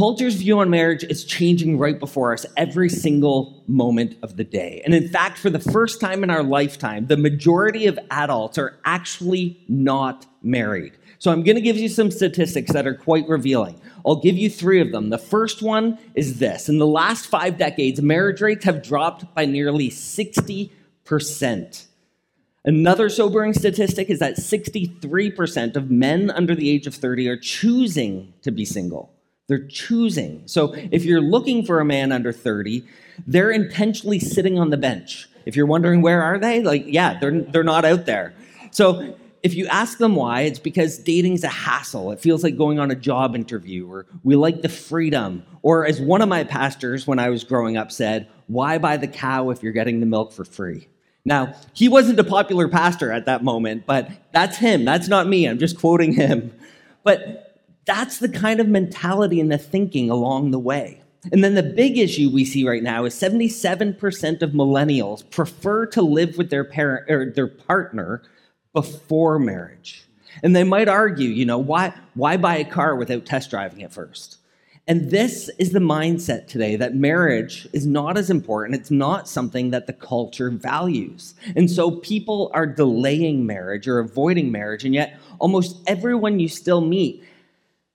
culture's 0.00 0.36
view 0.36 0.58
on 0.60 0.70
marriage 0.70 1.04
is 1.04 1.26
changing 1.26 1.76
right 1.76 1.98
before 1.98 2.32
us 2.32 2.46
every 2.56 2.88
single 2.88 3.62
moment 3.66 4.16
of 4.22 4.38
the 4.38 4.44
day. 4.44 4.80
And 4.86 4.94
in 4.94 5.06
fact, 5.10 5.36
for 5.36 5.50
the 5.50 5.58
first 5.58 6.00
time 6.00 6.24
in 6.24 6.30
our 6.30 6.42
lifetime, 6.42 7.06
the 7.08 7.18
majority 7.18 7.84
of 7.86 7.98
adults 8.10 8.56
are 8.56 8.78
actually 8.86 9.62
not 9.68 10.24
married. 10.40 10.96
So 11.18 11.30
I'm 11.30 11.42
going 11.42 11.56
to 11.56 11.60
give 11.60 11.76
you 11.76 11.90
some 11.90 12.10
statistics 12.10 12.72
that 12.72 12.86
are 12.86 12.94
quite 12.94 13.28
revealing. 13.28 13.78
I'll 14.06 14.22
give 14.22 14.38
you 14.38 14.48
three 14.48 14.80
of 14.80 14.90
them. 14.90 15.10
The 15.10 15.18
first 15.18 15.60
one 15.60 15.98
is 16.14 16.38
this 16.38 16.70
In 16.70 16.78
the 16.78 16.86
last 16.86 17.26
five 17.26 17.58
decades, 17.58 18.00
marriage 18.00 18.40
rates 18.40 18.64
have 18.64 18.82
dropped 18.82 19.34
by 19.34 19.44
nearly 19.44 19.90
60%. 19.90 21.86
Another 22.64 23.10
sobering 23.10 23.52
statistic 23.52 24.08
is 24.08 24.18
that 24.20 24.38
63% 24.38 25.76
of 25.76 25.90
men 25.90 26.30
under 26.30 26.54
the 26.54 26.70
age 26.70 26.86
of 26.86 26.94
30 26.94 27.28
are 27.28 27.36
choosing 27.36 28.32
to 28.40 28.50
be 28.50 28.64
single. 28.64 29.12
They're 29.50 29.66
choosing. 29.66 30.44
So 30.46 30.74
if 30.92 31.04
you're 31.04 31.20
looking 31.20 31.64
for 31.64 31.80
a 31.80 31.84
man 31.84 32.12
under 32.12 32.30
30, 32.32 32.84
they're 33.26 33.50
intentionally 33.50 34.20
sitting 34.20 34.60
on 34.60 34.70
the 34.70 34.76
bench. 34.76 35.28
If 35.44 35.56
you're 35.56 35.66
wondering 35.66 36.02
where 36.02 36.22
are 36.22 36.38
they? 36.38 36.62
Like, 36.62 36.84
yeah, 36.86 37.18
they're 37.18 37.40
they're 37.40 37.64
not 37.64 37.84
out 37.84 38.06
there. 38.06 38.32
So 38.70 39.16
if 39.42 39.54
you 39.54 39.66
ask 39.66 39.98
them 39.98 40.14
why, 40.14 40.42
it's 40.42 40.60
because 40.60 40.98
dating's 40.98 41.42
a 41.42 41.48
hassle. 41.48 42.12
It 42.12 42.20
feels 42.20 42.44
like 42.44 42.56
going 42.56 42.78
on 42.78 42.92
a 42.92 42.94
job 42.94 43.34
interview, 43.34 43.90
or 43.90 44.06
we 44.22 44.36
like 44.36 44.62
the 44.62 44.68
freedom. 44.68 45.42
Or 45.62 45.84
as 45.84 46.00
one 46.00 46.22
of 46.22 46.28
my 46.28 46.44
pastors 46.44 47.08
when 47.08 47.18
I 47.18 47.28
was 47.30 47.42
growing 47.42 47.76
up 47.76 47.90
said, 47.90 48.28
why 48.46 48.78
buy 48.78 48.98
the 48.98 49.08
cow 49.08 49.50
if 49.50 49.64
you're 49.64 49.72
getting 49.72 49.98
the 49.98 50.06
milk 50.06 50.32
for 50.32 50.44
free? 50.44 50.86
Now, 51.24 51.56
he 51.72 51.88
wasn't 51.88 52.20
a 52.20 52.24
popular 52.24 52.68
pastor 52.68 53.10
at 53.10 53.26
that 53.26 53.42
moment, 53.42 53.84
but 53.84 54.12
that's 54.30 54.58
him. 54.58 54.84
That's 54.84 55.08
not 55.08 55.26
me. 55.26 55.46
I'm 55.46 55.58
just 55.58 55.76
quoting 55.76 56.12
him. 56.12 56.52
But 57.02 57.49
that's 57.90 58.18
the 58.18 58.28
kind 58.28 58.60
of 58.60 58.68
mentality 58.68 59.40
and 59.40 59.50
the 59.50 59.58
thinking 59.58 60.10
along 60.10 60.52
the 60.52 60.60
way. 60.60 61.02
And 61.32 61.42
then 61.42 61.56
the 61.56 61.62
big 61.64 61.98
issue 61.98 62.30
we 62.32 62.44
see 62.44 62.66
right 62.66 62.84
now 62.84 63.04
is 63.04 63.14
77% 63.14 64.42
of 64.42 64.52
millennials 64.52 65.28
prefer 65.28 65.86
to 65.86 66.00
live 66.00 66.38
with 66.38 66.50
their 66.50 66.62
parent 66.62 67.10
or 67.10 67.32
their 67.32 67.48
partner 67.48 68.22
before 68.72 69.40
marriage. 69.40 70.04
And 70.44 70.54
they 70.54 70.62
might 70.62 70.86
argue, 70.86 71.30
you 71.30 71.44
know, 71.44 71.58
why, 71.58 71.92
why 72.14 72.36
buy 72.36 72.58
a 72.58 72.64
car 72.64 72.94
without 72.94 73.26
test 73.26 73.50
driving 73.50 73.80
it 73.80 73.92
first? 73.92 74.38
And 74.86 75.10
this 75.10 75.50
is 75.58 75.72
the 75.72 75.80
mindset 75.80 76.46
today 76.46 76.76
that 76.76 76.94
marriage 76.94 77.68
is 77.72 77.86
not 77.86 78.16
as 78.16 78.30
important. 78.30 78.80
It's 78.80 78.90
not 78.90 79.28
something 79.28 79.70
that 79.70 79.88
the 79.88 79.92
culture 79.92 80.50
values. 80.50 81.34
And 81.56 81.68
so 81.68 81.90
people 81.90 82.52
are 82.54 82.66
delaying 82.66 83.46
marriage 83.46 83.88
or 83.88 83.98
avoiding 83.98 84.52
marriage. 84.52 84.84
And 84.84 84.94
yet, 84.94 85.18
almost 85.40 85.80
everyone 85.88 86.38
you 86.38 86.48
still 86.48 86.80
meet 86.80 87.24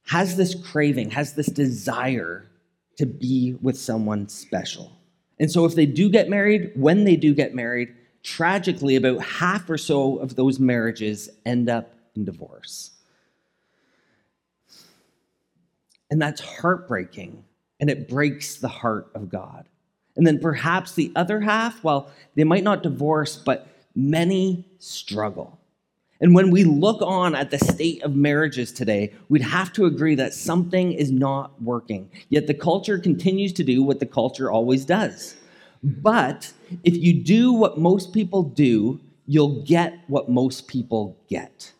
has 0.05 0.37
this 0.37 0.55
craving, 0.55 1.11
has 1.11 1.33
this 1.33 1.47
desire 1.47 2.49
to 2.97 3.05
be 3.05 3.57
with 3.61 3.77
someone 3.77 4.29
special. 4.29 4.91
And 5.39 5.51
so, 5.51 5.65
if 5.65 5.75
they 5.75 5.85
do 5.85 6.09
get 6.09 6.29
married, 6.29 6.71
when 6.75 7.03
they 7.03 7.15
do 7.15 7.33
get 7.33 7.53
married, 7.53 7.93
tragically, 8.23 8.95
about 8.95 9.21
half 9.21 9.69
or 9.69 9.77
so 9.77 10.17
of 10.17 10.35
those 10.35 10.59
marriages 10.59 11.29
end 11.45 11.69
up 11.69 11.93
in 12.15 12.23
divorce. 12.23 12.91
And 16.09 16.21
that's 16.21 16.39
heartbreaking, 16.39 17.43
and 17.79 17.89
it 17.89 18.07
breaks 18.07 18.55
the 18.55 18.67
heart 18.67 19.09
of 19.13 19.29
God. 19.29 19.67
And 20.15 20.25
then 20.25 20.39
perhaps 20.39 20.93
the 20.93 21.11
other 21.15 21.41
half, 21.41 21.83
well, 21.83 22.09
they 22.35 22.45
might 22.45 22.63
not 22.63 22.83
divorce, 22.83 23.35
but 23.35 23.67
many 23.95 24.65
struggle. 24.79 25.59
And 26.21 26.33
when 26.33 26.49
we 26.49 26.63
look 26.63 27.01
on 27.01 27.35
at 27.35 27.51
the 27.51 27.59
state 27.59 28.01
of 28.03 28.15
marriages 28.15 28.71
today, 28.71 29.13
we'd 29.27 29.41
have 29.41 29.73
to 29.73 29.85
agree 29.85 30.15
that 30.15 30.33
something 30.33 30.93
is 30.93 31.11
not 31.11 31.61
working. 31.61 32.09
Yet 32.29 32.47
the 32.47 32.53
culture 32.53 32.97
continues 32.97 33.51
to 33.53 33.63
do 33.63 33.83
what 33.83 33.99
the 33.99 34.05
culture 34.05 34.49
always 34.49 34.85
does 34.85 35.35
but 35.85 36.51
if 36.83 36.97
you 36.97 37.13
do 37.13 37.53
what 37.53 37.77
most 37.77 38.11
people 38.11 38.41
do, 38.41 38.99
you'll 39.27 39.61
get 39.63 39.99
what 40.07 40.29
most 40.29 40.67
people 40.67 41.15
get. 41.29 41.73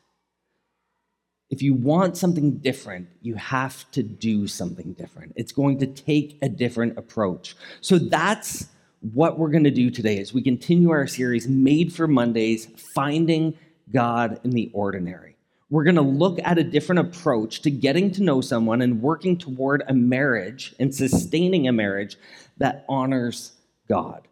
If 1.50 1.64
you 1.64 1.74
want 1.74 2.16
something 2.16 2.58
different, 2.58 3.08
you 3.22 3.34
have 3.36 3.90
to 3.92 4.04
do 4.04 4.46
something 4.48 4.94
different. 4.94 5.34
It's 5.36 5.52
going 5.52 5.80
to 5.80 5.88
take 5.88 6.38
a 6.44 6.50
different 6.50 7.00
approach. 7.00 7.56
So 7.82 7.98
that's 7.98 8.68
what 9.14 9.40
we're 9.40 9.50
going 9.50 9.64
to 9.64 9.72
do 9.72 9.90
today 9.90 10.20
as 10.20 10.34
we 10.34 10.42
continue 10.44 10.92
our 10.92 11.08
series 11.08 11.48
made 11.48 11.92
for 11.92 12.08
Mondays, 12.08 12.68
finding 12.78 13.58
God 13.92 14.40
in 14.44 14.52
the 14.52 14.70
ordinary. 14.74 15.36
We're 15.70 15.84
going 15.84 15.96
to 15.96 16.02
look 16.02 16.40
at 16.44 16.58
a 16.58 16.64
different 16.64 17.00
approach 17.00 17.62
to 17.62 17.72
getting 17.72 18.12
to 18.12 18.24
know 18.24 18.40
someone 18.40 18.82
and 18.82 19.02
working 19.02 19.38
toward 19.38 19.84
a 19.88 19.94
marriage 19.94 20.76
and 20.80 20.94
sustaining 20.94 21.68
a 21.68 21.72
marriage 21.72 22.18
that 22.58 22.86
honors 22.88 23.54
God. 23.90 24.28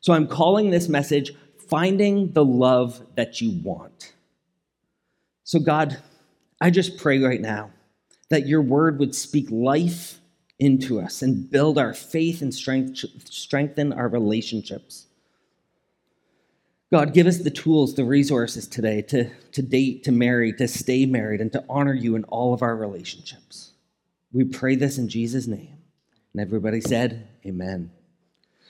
So 0.00 0.12
I'm 0.12 0.26
calling 0.26 0.70
this 0.70 0.88
message 0.88 1.32
Finding 1.68 2.32
the 2.32 2.44
Love 2.44 3.00
That 3.14 3.40
You 3.40 3.60
Want. 3.62 4.12
So, 5.44 5.58
God, 5.58 5.98
I 6.60 6.70
just 6.70 6.98
pray 6.98 7.18
right 7.18 7.40
now 7.40 7.70
that 8.30 8.46
your 8.46 8.62
word 8.62 8.98
would 8.98 9.14
speak 9.14 9.50
life 9.50 10.20
into 10.58 11.00
us 11.00 11.22
and 11.22 11.50
build 11.50 11.78
our 11.78 11.94
faith 11.94 12.42
and 12.42 12.54
strength, 12.54 13.04
strengthen 13.30 13.92
our 13.92 14.08
relationships. 14.08 15.06
God, 16.92 17.14
give 17.14 17.26
us 17.26 17.38
the 17.38 17.50
tools, 17.50 17.94
the 17.94 18.04
resources 18.04 18.68
today 18.68 19.02
to, 19.02 19.30
to 19.52 19.62
date, 19.62 20.04
to 20.04 20.12
marry, 20.12 20.52
to 20.52 20.68
stay 20.68 21.06
married, 21.06 21.40
and 21.40 21.52
to 21.52 21.64
honor 21.68 21.94
you 21.94 22.14
in 22.14 22.24
all 22.24 22.54
of 22.54 22.62
our 22.62 22.76
relationships. 22.76 23.72
We 24.32 24.44
pray 24.44 24.76
this 24.76 24.98
in 24.98 25.08
Jesus' 25.08 25.46
name. 25.46 25.78
And 26.32 26.40
everybody 26.40 26.80
said, 26.80 27.28
Amen. 27.46 27.90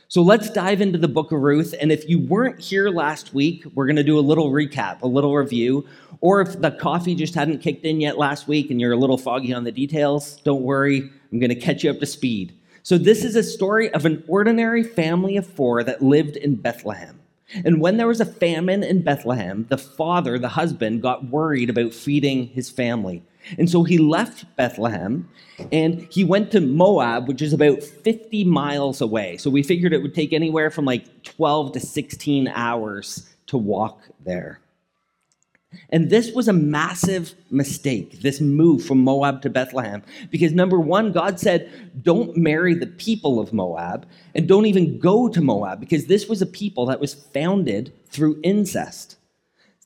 So 0.09 0.23
let's 0.23 0.51
dive 0.51 0.81
into 0.81 0.99
the 0.99 1.09
book 1.09 1.33
of 1.33 1.41
Ruth. 1.41 1.75
And 1.81 1.91
if 1.91 2.09
you 2.09 2.21
weren't 2.21 2.61
here 2.61 2.91
last 2.91 3.35
week, 3.35 3.65
we're 3.75 3.87
going 3.87 3.97
to 3.97 4.05
do 4.05 4.19
a 4.19 4.21
little 4.21 4.51
recap, 4.51 5.03
a 5.03 5.07
little 5.07 5.35
review. 5.35 5.87
Or 6.21 6.41
if 6.41 6.61
the 6.61 6.71
coffee 6.71 7.15
just 7.15 7.35
hadn't 7.35 7.63
kicked 7.63 7.85
in 7.85 8.01
yet 8.01 8.19
last 8.19 8.47
week 8.47 8.71
and 8.71 8.81
you're 8.81 8.93
a 8.93 8.97
little 8.97 9.19
foggy 9.19 9.53
on 9.53 9.65
the 9.65 9.73
details, 9.73 10.37
don't 10.43 10.63
worry, 10.63 11.11
I'm 11.33 11.41
going 11.41 11.49
to 11.49 11.57
catch 11.57 11.83
you 11.83 11.91
up 11.91 11.99
to 12.01 12.07
speed. 12.07 12.55
So, 12.83 12.99
this 12.99 13.25
is 13.25 13.35
a 13.35 13.43
story 13.43 13.93
of 13.95 14.05
an 14.05 14.23
ordinary 14.29 14.83
family 14.83 15.39
of 15.39 15.47
four 15.47 15.83
that 15.83 16.03
lived 16.03 16.37
in 16.37 16.57
Bethlehem. 16.57 17.19
And 17.65 17.81
when 17.81 17.97
there 17.97 18.09
was 18.09 18.21
a 18.21 18.27
famine 18.27 18.83
in 18.83 19.03
Bethlehem, 19.03 19.67
the 19.69 19.79
father, 19.79 20.39
the 20.39 20.49
husband, 20.49 21.03
got 21.03 21.29
worried 21.29 21.71
about 21.71 21.93
feeding 21.93 22.49
his 22.49 22.71
family. 22.71 23.23
And 23.59 23.69
so 23.69 23.85
he 23.85 23.99
left 23.99 24.45
Bethlehem 24.57 25.29
and 25.71 26.07
he 26.11 26.25
went 26.25 26.51
to 26.53 26.61
Moab, 26.61 27.29
which 27.29 27.43
is 27.43 27.53
about 27.53 27.83
50 27.83 28.45
miles 28.45 29.01
away. 29.01 29.37
So 29.37 29.51
we 29.51 29.63
figured 29.63 29.93
it 29.93 30.03
would 30.03 30.15
take 30.15 30.33
anywhere 30.33 30.71
from 30.71 30.85
like 30.87 31.23
12 31.25 31.73
to 31.73 31.81
16 31.81 32.49
hours 32.49 33.29
to 33.47 33.59
walk 33.59 34.01
there. 34.25 34.61
And 35.91 36.11
this 36.11 36.33
was 36.33 36.49
a 36.49 36.53
massive 36.53 37.35
mistake, 37.51 38.21
this 38.23 38.41
move 38.41 38.85
from 38.85 38.99
Moab 38.99 39.43
to 39.43 39.51
Bethlehem. 39.51 40.03
Because 40.31 40.53
number 40.53 40.79
one, 40.79 41.13
God 41.13 41.41
said, 41.41 41.71
don't 42.03 42.37
marry 42.37 42.75
the 42.75 42.87
people 42.87 43.41
of 43.41 43.53
Moab 43.53 44.07
and 44.35 44.49
don't 44.49 44.67
even 44.67 44.99
go 44.99 45.29
to 45.29 45.41
Moab, 45.41 45.81
because 45.81 46.07
this 46.07 46.29
was 46.29 46.43
a 46.43 46.47
people 46.47 46.87
that 46.87 47.01
was 47.01 47.15
founded 47.15 47.93
through 48.09 48.41
incest 48.43 49.17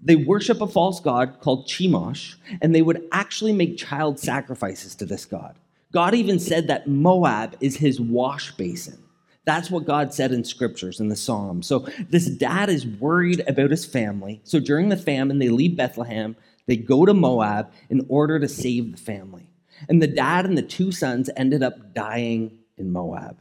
they 0.00 0.16
worship 0.16 0.60
a 0.60 0.66
false 0.66 1.00
god 1.00 1.40
called 1.40 1.66
Chemosh, 1.66 2.36
and 2.62 2.74
they 2.74 2.82
would 2.82 3.06
actually 3.12 3.52
make 3.52 3.76
child 3.76 4.18
sacrifices 4.18 4.94
to 4.96 5.06
this 5.06 5.24
god. 5.24 5.56
God 5.92 6.14
even 6.14 6.38
said 6.38 6.68
that 6.68 6.86
Moab 6.86 7.56
is 7.60 7.76
his 7.76 8.00
wash 8.00 8.52
basin. 8.52 9.02
That's 9.48 9.70
what 9.70 9.86
God 9.86 10.12
said 10.12 10.30
in 10.30 10.44
scriptures 10.44 11.00
in 11.00 11.08
the 11.08 11.16
Psalms. 11.16 11.66
So 11.66 11.88
this 12.10 12.26
dad 12.26 12.68
is 12.68 12.86
worried 12.86 13.42
about 13.48 13.70
his 13.70 13.86
family. 13.86 14.42
So 14.44 14.60
during 14.60 14.90
the 14.90 14.96
famine, 14.98 15.38
they 15.38 15.48
leave 15.48 15.74
Bethlehem, 15.74 16.36
they 16.66 16.76
go 16.76 17.06
to 17.06 17.14
Moab 17.14 17.72
in 17.88 18.04
order 18.10 18.38
to 18.38 18.46
save 18.46 18.92
the 18.92 18.98
family. 18.98 19.48
And 19.88 20.02
the 20.02 20.06
dad 20.06 20.44
and 20.44 20.58
the 20.58 20.62
two 20.62 20.92
sons 20.92 21.30
ended 21.34 21.62
up 21.62 21.94
dying 21.94 22.58
in 22.76 22.92
Moab. 22.92 23.38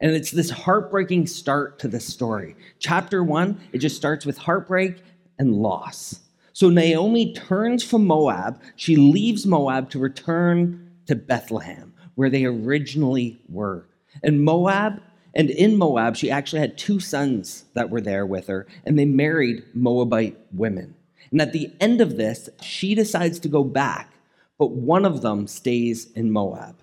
And 0.00 0.12
it's 0.12 0.30
this 0.30 0.48
heartbreaking 0.48 1.26
start 1.26 1.78
to 1.80 1.88
the 1.88 2.00
story. 2.00 2.56
Chapter 2.78 3.22
one, 3.22 3.60
it 3.74 3.78
just 3.78 3.96
starts 3.96 4.24
with 4.24 4.38
heartbreak 4.38 4.96
and 5.38 5.56
loss. 5.56 6.20
So 6.54 6.70
Naomi 6.70 7.34
turns 7.34 7.84
from 7.84 8.06
Moab. 8.06 8.62
She 8.76 8.96
leaves 8.96 9.44
Moab 9.44 9.90
to 9.90 9.98
return 9.98 10.90
to 11.04 11.14
Bethlehem, 11.14 11.92
where 12.14 12.30
they 12.30 12.46
originally 12.46 13.42
were. 13.50 13.86
And 14.22 14.42
Moab, 14.42 15.02
and 15.34 15.50
in 15.50 15.76
Moab, 15.76 16.16
she 16.16 16.30
actually 16.30 16.60
had 16.60 16.78
two 16.78 17.00
sons 17.00 17.64
that 17.74 17.90
were 17.90 18.00
there 18.00 18.24
with 18.24 18.46
her, 18.46 18.66
and 18.84 18.98
they 18.98 19.04
married 19.04 19.64
Moabite 19.74 20.38
women. 20.52 20.94
And 21.30 21.42
at 21.42 21.52
the 21.52 21.72
end 21.80 22.00
of 22.00 22.16
this, 22.16 22.48
she 22.62 22.94
decides 22.94 23.40
to 23.40 23.48
go 23.48 23.64
back, 23.64 24.12
but 24.58 24.70
one 24.70 25.04
of 25.04 25.22
them 25.22 25.48
stays 25.48 26.10
in 26.12 26.30
Moab. 26.30 26.76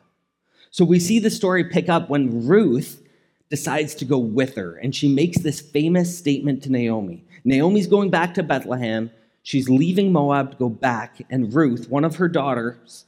So 0.70 0.84
we 0.84 1.00
see 1.00 1.20
the 1.20 1.30
story 1.30 1.64
pick 1.64 1.88
up 1.88 2.10
when 2.10 2.46
Ruth 2.46 3.02
decides 3.50 3.96
to 3.96 4.06
go 4.06 4.18
with 4.18 4.56
her, 4.56 4.76
and 4.76 4.94
she 4.94 5.08
makes 5.08 5.40
this 5.40 5.62
famous 5.62 6.18
statement 6.18 6.64
to 6.64 6.72
Naomi. 6.72 7.24
Naomi's 7.44 7.88
going 7.88 8.10
back 8.10 8.34
to 8.34 8.44
Bethlehem. 8.44 9.12
She's 9.44 9.70
leaving 9.70 10.12
Moab 10.12 10.52
to 10.52 10.58
go 10.58 10.70
back, 10.70 11.22
and 11.30 11.54
Ruth, 11.54 11.90
one 11.90 12.04
of 12.04 12.18
her 12.18 12.28
daughters, 12.28 13.06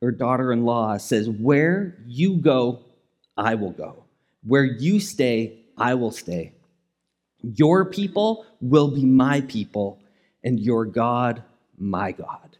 her 0.00 0.10
daughter 0.10 0.52
in 0.52 0.64
law, 0.64 0.96
says, 0.96 1.28
Where 1.28 1.96
you 2.06 2.36
go, 2.36 2.80
I 3.36 3.54
will 3.54 3.72
go. 3.72 4.04
Where 4.44 4.64
you 4.64 5.00
stay, 5.00 5.58
I 5.76 5.94
will 5.94 6.10
stay. 6.10 6.52
Your 7.42 7.84
people 7.84 8.44
will 8.60 8.88
be 8.88 9.04
my 9.04 9.40
people, 9.42 10.00
and 10.44 10.60
your 10.60 10.84
God, 10.84 11.42
my 11.78 12.12
God. 12.12 12.56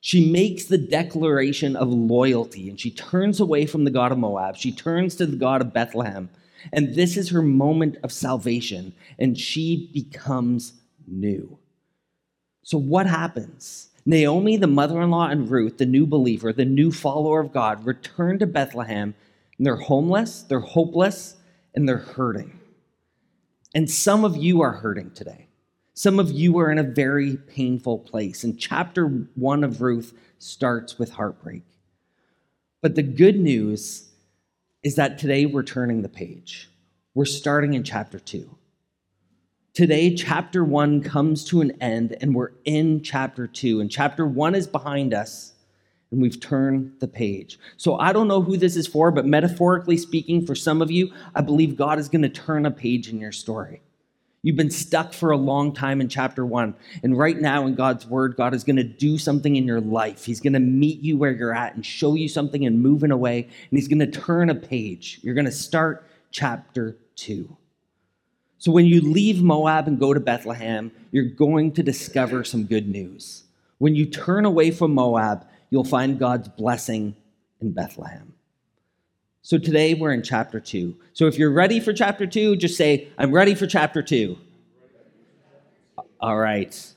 She 0.00 0.30
makes 0.30 0.64
the 0.64 0.78
declaration 0.78 1.76
of 1.76 1.88
loyalty 1.88 2.68
and 2.68 2.78
she 2.78 2.90
turns 2.90 3.38
away 3.38 3.66
from 3.66 3.84
the 3.84 3.90
God 3.90 4.10
of 4.10 4.18
Moab. 4.18 4.56
She 4.56 4.72
turns 4.72 5.14
to 5.14 5.26
the 5.26 5.36
God 5.36 5.60
of 5.60 5.72
Bethlehem. 5.72 6.28
And 6.72 6.96
this 6.96 7.16
is 7.16 7.30
her 7.30 7.42
moment 7.42 7.96
of 8.02 8.12
salvation, 8.12 8.94
and 9.18 9.38
she 9.38 9.90
becomes 9.92 10.74
new. 11.06 11.58
So, 12.62 12.78
what 12.78 13.06
happens? 13.06 13.88
Naomi, 14.04 14.56
the 14.56 14.66
mother 14.66 15.00
in 15.00 15.10
law, 15.10 15.28
and 15.28 15.50
Ruth, 15.50 15.78
the 15.78 15.86
new 15.86 16.06
believer, 16.06 16.52
the 16.52 16.64
new 16.64 16.92
follower 16.92 17.40
of 17.40 17.52
God, 17.52 17.84
return 17.84 18.38
to 18.38 18.46
Bethlehem, 18.46 19.14
and 19.62 19.66
they're 19.68 19.76
homeless, 19.76 20.42
they're 20.42 20.58
hopeless, 20.58 21.36
and 21.76 21.88
they're 21.88 21.96
hurting. 21.96 22.58
And 23.76 23.88
some 23.88 24.24
of 24.24 24.36
you 24.36 24.60
are 24.60 24.72
hurting 24.72 25.12
today. 25.12 25.46
Some 25.94 26.18
of 26.18 26.32
you 26.32 26.58
are 26.58 26.72
in 26.72 26.80
a 26.80 26.82
very 26.82 27.36
painful 27.36 28.00
place. 28.00 28.42
And 28.42 28.58
chapter 28.58 29.06
one 29.36 29.62
of 29.62 29.80
Ruth 29.80 30.14
starts 30.40 30.98
with 30.98 31.12
heartbreak. 31.12 31.62
But 32.80 32.96
the 32.96 33.04
good 33.04 33.38
news 33.38 34.10
is 34.82 34.96
that 34.96 35.16
today 35.16 35.46
we're 35.46 35.62
turning 35.62 36.02
the 36.02 36.08
page. 36.08 36.68
We're 37.14 37.24
starting 37.24 37.74
in 37.74 37.84
chapter 37.84 38.18
two. 38.18 38.50
Today, 39.74 40.12
chapter 40.12 40.64
one 40.64 41.02
comes 41.02 41.44
to 41.44 41.60
an 41.60 41.80
end, 41.80 42.16
and 42.20 42.34
we're 42.34 42.50
in 42.64 43.00
chapter 43.00 43.46
two. 43.46 43.80
And 43.80 43.88
chapter 43.88 44.26
one 44.26 44.56
is 44.56 44.66
behind 44.66 45.14
us, 45.14 45.51
and 46.12 46.22
we've 46.22 46.38
turned 46.38 46.92
the 47.00 47.08
page. 47.08 47.58
So 47.76 47.96
I 47.96 48.12
don't 48.12 48.28
know 48.28 48.42
who 48.42 48.56
this 48.56 48.76
is 48.76 48.86
for, 48.86 49.10
but 49.10 49.26
metaphorically 49.26 49.96
speaking, 49.96 50.46
for 50.46 50.54
some 50.54 50.82
of 50.82 50.90
you, 50.90 51.12
I 51.34 51.40
believe 51.40 51.74
God 51.74 51.98
is 51.98 52.08
going 52.08 52.22
to 52.22 52.28
turn 52.28 52.66
a 52.66 52.70
page 52.70 53.08
in 53.08 53.18
your 53.18 53.32
story. 53.32 53.80
You've 54.42 54.56
been 54.56 54.70
stuck 54.70 55.12
for 55.12 55.30
a 55.30 55.36
long 55.36 55.72
time 55.72 56.00
in 56.00 56.08
chapter 56.08 56.44
one. 56.44 56.74
And 57.02 57.16
right 57.16 57.40
now, 57.40 57.64
in 57.66 57.76
God's 57.76 58.06
word, 58.06 58.36
God 58.36 58.54
is 58.54 58.64
going 58.64 58.76
to 58.76 58.84
do 58.84 59.16
something 59.16 59.54
in 59.56 59.66
your 59.66 59.80
life. 59.80 60.24
He's 60.24 60.40
going 60.40 60.52
to 60.52 60.60
meet 60.60 61.00
you 61.00 61.16
where 61.16 61.30
you're 61.30 61.54
at 61.54 61.74
and 61.76 61.86
show 61.86 62.14
you 62.14 62.28
something 62.28 62.66
and 62.66 62.82
move 62.82 63.04
in 63.04 63.12
a 63.12 63.16
way. 63.16 63.44
And 63.44 63.78
He's 63.78 63.86
going 63.86 64.00
to 64.00 64.10
turn 64.10 64.50
a 64.50 64.54
page. 64.54 65.20
You're 65.22 65.36
going 65.36 65.44
to 65.44 65.52
start 65.52 66.04
chapter 66.32 66.96
two. 67.14 67.56
So 68.58 68.72
when 68.72 68.86
you 68.86 69.00
leave 69.00 69.42
Moab 69.42 69.86
and 69.86 69.98
go 69.98 70.12
to 70.12 70.20
Bethlehem, 70.20 70.90
you're 71.12 71.24
going 71.24 71.72
to 71.72 71.82
discover 71.82 72.42
some 72.42 72.64
good 72.64 72.88
news. 72.88 73.44
When 73.78 73.94
you 73.94 74.06
turn 74.06 74.44
away 74.44 74.72
from 74.72 74.92
Moab, 74.92 75.46
you'll 75.72 75.84
find 75.84 76.18
God's 76.18 76.48
blessing 76.48 77.16
in 77.62 77.72
Bethlehem. 77.72 78.34
So 79.40 79.56
today 79.56 79.94
we're 79.94 80.12
in 80.12 80.22
chapter 80.22 80.60
2. 80.60 80.94
So 81.14 81.26
if 81.26 81.38
you're 81.38 81.50
ready 81.50 81.80
for 81.80 81.94
chapter 81.94 82.26
2, 82.26 82.56
just 82.56 82.76
say, 82.76 83.08
I'm 83.16 83.32
ready 83.32 83.54
for 83.54 83.66
chapter 83.66 84.02
2. 84.02 84.36
All 86.20 86.36
right. 86.36 86.94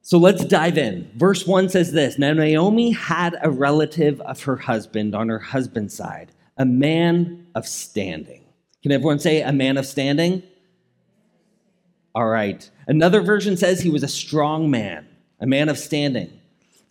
So 0.00 0.16
let's 0.16 0.46
dive 0.46 0.78
in. 0.78 1.10
Verse 1.14 1.46
1 1.46 1.68
says 1.68 1.92
this 1.92 2.18
Now 2.18 2.32
Naomi 2.32 2.90
had 2.90 3.36
a 3.42 3.50
relative 3.50 4.22
of 4.22 4.42
her 4.44 4.56
husband 4.56 5.14
on 5.14 5.28
her 5.28 5.38
husband's 5.38 5.94
side, 5.94 6.32
a 6.56 6.64
man 6.64 7.46
of 7.54 7.68
standing. 7.68 8.46
Can 8.82 8.92
everyone 8.92 9.18
say 9.18 9.42
a 9.42 9.52
man 9.52 9.76
of 9.76 9.84
standing? 9.84 10.42
All 12.14 12.28
right. 12.28 12.68
Another 12.86 13.20
version 13.20 13.58
says 13.58 13.80
he 13.80 13.90
was 13.90 14.02
a 14.02 14.08
strong 14.08 14.70
man, 14.70 15.06
a 15.38 15.46
man 15.46 15.68
of 15.68 15.78
standing, 15.78 16.40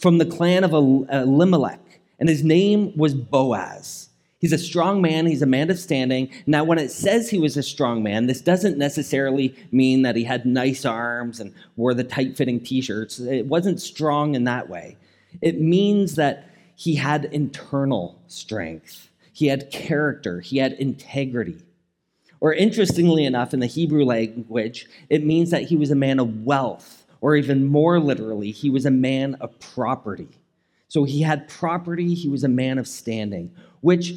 from 0.01 0.17
the 0.17 0.25
clan 0.25 0.63
of 0.63 0.73
Elimelech, 0.73 1.79
and 2.19 2.27
his 2.27 2.43
name 2.43 2.91
was 2.97 3.13
Boaz. 3.13 4.09
He's 4.39 4.51
a 4.51 4.57
strong 4.57 5.03
man, 5.03 5.27
he's 5.27 5.43
a 5.43 5.45
man 5.47 5.69
of 5.69 5.77
standing. 5.77 6.31
Now, 6.47 6.63
when 6.63 6.79
it 6.79 6.89
says 6.89 7.29
he 7.29 7.37
was 7.37 7.55
a 7.57 7.63
strong 7.63 8.01
man, 8.01 8.25
this 8.25 8.41
doesn't 8.41 8.79
necessarily 8.79 9.55
mean 9.71 10.01
that 10.01 10.15
he 10.15 10.23
had 10.23 10.47
nice 10.47 10.83
arms 10.83 11.39
and 11.39 11.53
wore 11.75 11.93
the 11.93 12.03
tight 12.03 12.35
fitting 12.35 12.59
t 12.59 12.81
shirts. 12.81 13.19
It 13.19 13.45
wasn't 13.45 13.79
strong 13.79 14.33
in 14.33 14.45
that 14.45 14.67
way. 14.67 14.97
It 15.41 15.61
means 15.61 16.15
that 16.15 16.49
he 16.75 16.95
had 16.95 17.25
internal 17.25 18.19
strength, 18.27 19.09
he 19.31 19.45
had 19.45 19.69
character, 19.69 20.41
he 20.41 20.57
had 20.57 20.73
integrity. 20.73 21.63
Or 22.39 22.51
interestingly 22.51 23.23
enough, 23.25 23.53
in 23.53 23.59
the 23.59 23.67
Hebrew 23.67 24.03
language, 24.03 24.87
it 25.09 25.23
means 25.23 25.51
that 25.51 25.65
he 25.65 25.75
was 25.75 25.91
a 25.91 25.95
man 25.95 26.19
of 26.19 26.43
wealth, 26.43 27.00
or 27.21 27.35
even 27.35 27.65
more 27.65 27.99
literally, 27.99 28.51
he 28.51 28.69
was 28.69 28.85
a 28.85 28.91
man 28.91 29.35
of 29.35 29.57
property. 29.59 30.27
So 30.87 31.05
he 31.05 31.21
had 31.21 31.47
property, 31.47 32.13
he 32.13 32.27
was 32.27 32.43
a 32.43 32.49
man 32.49 32.77
of 32.77 32.87
standing, 32.87 33.55
which, 33.79 34.15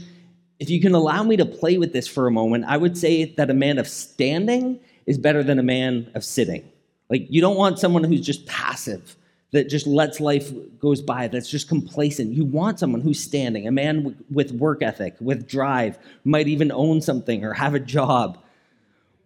if 0.58 0.70
you 0.70 0.80
can 0.80 0.94
allow 0.94 1.22
me 1.22 1.36
to 1.36 1.46
play 1.46 1.78
with 1.78 1.92
this 1.92 2.08
for 2.08 2.26
a 2.26 2.30
moment, 2.30 2.64
I 2.66 2.76
would 2.76 2.98
say 2.98 3.26
that 3.36 3.50
a 3.50 3.54
man 3.54 3.78
of 3.78 3.86
standing 3.86 4.80
is 5.06 5.18
better 5.18 5.42
than 5.42 5.58
a 5.58 5.62
man 5.62 6.10
of 6.14 6.24
sitting. 6.24 6.68
Like, 7.10 7.26
you 7.28 7.40
don't 7.40 7.56
want 7.56 7.78
someone 7.78 8.02
who's 8.02 8.24
just 8.24 8.46
passive 8.46 9.16
that 9.54 9.68
just 9.68 9.86
lets 9.86 10.18
life 10.18 10.50
goes 10.80 11.00
by 11.00 11.28
that's 11.28 11.48
just 11.48 11.68
complacent 11.68 12.34
you 12.34 12.44
want 12.44 12.80
someone 12.80 13.00
who's 13.00 13.22
standing 13.22 13.68
a 13.68 13.70
man 13.70 13.98
w- 13.98 14.16
with 14.30 14.50
work 14.50 14.82
ethic 14.82 15.14
with 15.20 15.46
drive 15.46 15.96
might 16.24 16.48
even 16.48 16.72
own 16.72 17.00
something 17.00 17.44
or 17.44 17.52
have 17.52 17.72
a 17.72 17.78
job 17.78 18.36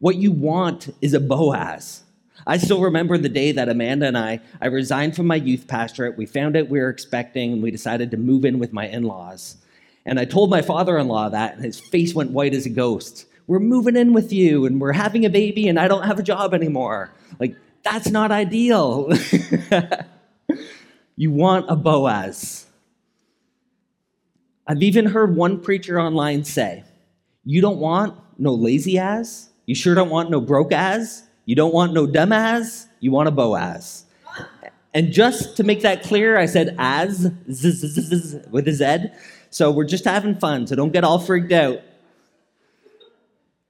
what 0.01 0.17
you 0.17 0.31
want 0.31 0.95
is 1.01 1.15
a 1.15 1.21
boaz 1.21 2.03
i 2.47 2.57
still 2.57 2.81
remember 2.81 3.19
the 3.19 3.29
day 3.29 3.53
that 3.53 3.69
amanda 3.69 4.07
and 4.07 4.19
i 4.19 4.41
i 4.61 4.67
resigned 4.67 5.15
from 5.15 5.27
my 5.27 5.37
youth 5.37 5.67
pastorate 5.67 6.17
we 6.17 6.27
found 6.27 6.57
out 6.57 6.69
we 6.69 6.81
were 6.81 6.89
expecting 6.89 7.53
and 7.53 7.63
we 7.63 7.71
decided 7.71 8.11
to 8.11 8.17
move 8.17 8.45
in 8.45 8.59
with 8.59 8.73
my 8.73 8.87
in-laws 8.87 9.57
and 10.07 10.19
i 10.19 10.25
told 10.25 10.51
my 10.51 10.63
father-in-law 10.63 11.29
that 11.29 11.55
and 11.55 11.65
his 11.65 11.81
face 11.81 12.15
went 12.15 12.31
white 12.31 12.55
as 12.55 12.67
a 12.67 12.71
ghost 12.71 13.27
we're 13.47 13.59
moving 13.59 13.97
in 13.97 14.13
with 14.13 14.33
you 14.33 14.67
and 14.67 14.81
we're 14.81 14.93
having 14.93 15.25
a 15.25 15.31
baby 15.31 15.69
and 15.69 15.79
i 15.79 15.89
don't 15.89 16.05
have 16.05 16.19
a 16.19 16.23
job 16.23 16.55
anymore 16.55 17.13
like 17.41 17.57
that's 17.83 18.11
not 18.11 18.31
ideal 18.31 19.11
You 21.19 21.33
want 21.33 21.67
a 21.69 21.75
Boaz. 21.75 22.67
I've 24.69 24.85
even 24.85 25.07
heard 25.07 25.35
one 25.35 25.59
preacher 25.61 25.99
online 25.99 26.45
say, 26.45 26.85
You 27.45 27.61
don't 27.61 27.79
want 27.79 28.17
no 28.39 28.55
lazy 28.55 28.99
ass. 28.99 29.51
You 29.67 29.75
sure 29.75 29.97
don't 29.97 30.11
want 30.11 30.31
no 30.31 30.41
broke 30.41 30.71
ass. 30.71 31.25
You 31.49 31.55
don't 31.55 31.73
want 31.73 31.95
no 31.95 32.07
dumb 32.07 32.31
ass. 32.31 32.89
You 33.01 33.11
want 33.11 33.27
a 33.27 33.31
Boaz. 33.31 34.05
And 34.93 35.11
just 35.11 35.57
to 35.57 35.65
make 35.65 35.81
that 35.81 36.03
clear, 36.03 36.37
I 36.37 36.45
said 36.45 36.77
as 36.77 37.33
with 38.51 38.69
a 38.69 38.73
Z. 38.73 39.11
So 39.49 39.71
we're 39.71 39.87
just 39.87 40.05
having 40.05 40.35
fun, 40.35 40.67
so 40.67 40.77
don't 40.77 40.93
get 40.93 41.05
all 41.05 41.19
freaked 41.19 41.53
out. 41.53 41.81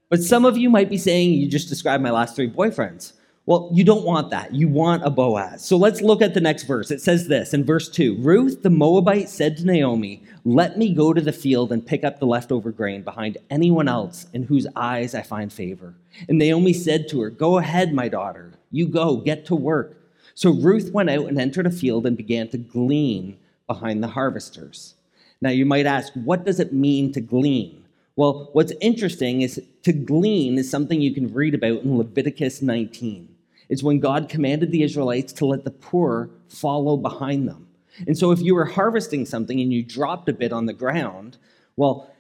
But 0.08 0.24
some 0.24 0.44
of 0.44 0.56
you 0.56 0.68
might 0.70 0.90
be 0.90 0.98
saying, 0.98 1.34
You 1.34 1.48
just 1.48 1.68
described 1.68 2.02
my 2.02 2.10
last 2.10 2.34
three 2.34 2.50
boyfriends. 2.50 3.12
Well, 3.48 3.70
you 3.72 3.82
don't 3.82 4.04
want 4.04 4.28
that. 4.28 4.54
You 4.54 4.68
want 4.68 5.06
a 5.06 5.08
Boaz. 5.08 5.64
So 5.64 5.78
let's 5.78 6.02
look 6.02 6.20
at 6.20 6.34
the 6.34 6.40
next 6.40 6.64
verse. 6.64 6.90
It 6.90 7.00
says 7.00 7.28
this 7.28 7.54
in 7.54 7.64
verse 7.64 7.88
2 7.88 8.16
Ruth 8.18 8.62
the 8.62 8.68
Moabite 8.68 9.30
said 9.30 9.56
to 9.56 9.64
Naomi, 9.64 10.22
Let 10.44 10.76
me 10.76 10.92
go 10.92 11.14
to 11.14 11.20
the 11.22 11.32
field 11.32 11.72
and 11.72 11.86
pick 11.86 12.04
up 12.04 12.18
the 12.18 12.26
leftover 12.26 12.70
grain 12.70 13.00
behind 13.00 13.38
anyone 13.48 13.88
else 13.88 14.26
in 14.34 14.42
whose 14.42 14.66
eyes 14.76 15.14
I 15.14 15.22
find 15.22 15.50
favor. 15.50 15.94
And 16.28 16.36
Naomi 16.36 16.74
said 16.74 17.08
to 17.08 17.22
her, 17.22 17.30
Go 17.30 17.56
ahead, 17.56 17.94
my 17.94 18.06
daughter. 18.10 18.52
You 18.70 18.86
go, 18.86 19.16
get 19.16 19.46
to 19.46 19.54
work. 19.54 19.96
So 20.34 20.50
Ruth 20.50 20.92
went 20.92 21.08
out 21.08 21.24
and 21.24 21.40
entered 21.40 21.66
a 21.66 21.70
field 21.70 22.04
and 22.04 22.18
began 22.18 22.48
to 22.48 22.58
glean 22.58 23.38
behind 23.66 24.02
the 24.02 24.08
harvesters. 24.08 24.94
Now 25.40 25.48
you 25.48 25.64
might 25.64 25.86
ask, 25.86 26.12
what 26.12 26.44
does 26.44 26.60
it 26.60 26.74
mean 26.74 27.12
to 27.12 27.22
glean? 27.22 27.86
Well, 28.14 28.50
what's 28.52 28.74
interesting 28.82 29.40
is 29.40 29.62
to 29.84 29.94
glean 29.94 30.58
is 30.58 30.70
something 30.70 31.00
you 31.00 31.14
can 31.14 31.32
read 31.32 31.54
about 31.54 31.82
in 31.82 31.96
Leviticus 31.96 32.60
19 32.60 33.36
is 33.68 33.82
when 33.82 34.00
God 34.00 34.28
commanded 34.28 34.72
the 34.72 34.82
Israelites 34.82 35.32
to 35.34 35.46
let 35.46 35.64
the 35.64 35.70
poor 35.70 36.30
follow 36.48 36.96
behind 36.96 37.48
them. 37.48 37.68
And 38.06 38.16
so 38.16 38.30
if 38.30 38.40
you 38.40 38.54
were 38.54 38.64
harvesting 38.64 39.26
something 39.26 39.60
and 39.60 39.72
you 39.72 39.82
dropped 39.82 40.28
a 40.28 40.32
bit 40.32 40.52
on 40.52 40.66
the 40.66 40.72
ground, 40.72 41.36
well, 41.76 42.10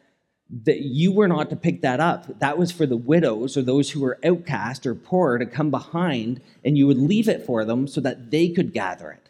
you 0.66 1.12
were 1.12 1.28
not 1.28 1.50
to 1.50 1.56
pick 1.56 1.82
that 1.82 2.00
up. 2.00 2.38
That 2.40 2.58
was 2.58 2.72
for 2.72 2.86
the 2.86 2.96
widows 2.96 3.56
or 3.56 3.62
those 3.62 3.90
who 3.90 4.00
were 4.00 4.18
outcast 4.24 4.86
or 4.86 4.94
poor 4.94 5.38
to 5.38 5.46
come 5.46 5.70
behind, 5.70 6.40
and 6.64 6.78
you 6.78 6.86
would 6.86 6.98
leave 6.98 7.28
it 7.28 7.44
for 7.44 7.64
them 7.64 7.86
so 7.86 8.00
that 8.00 8.30
they 8.30 8.48
could 8.48 8.72
gather 8.72 9.10
it. 9.10 9.28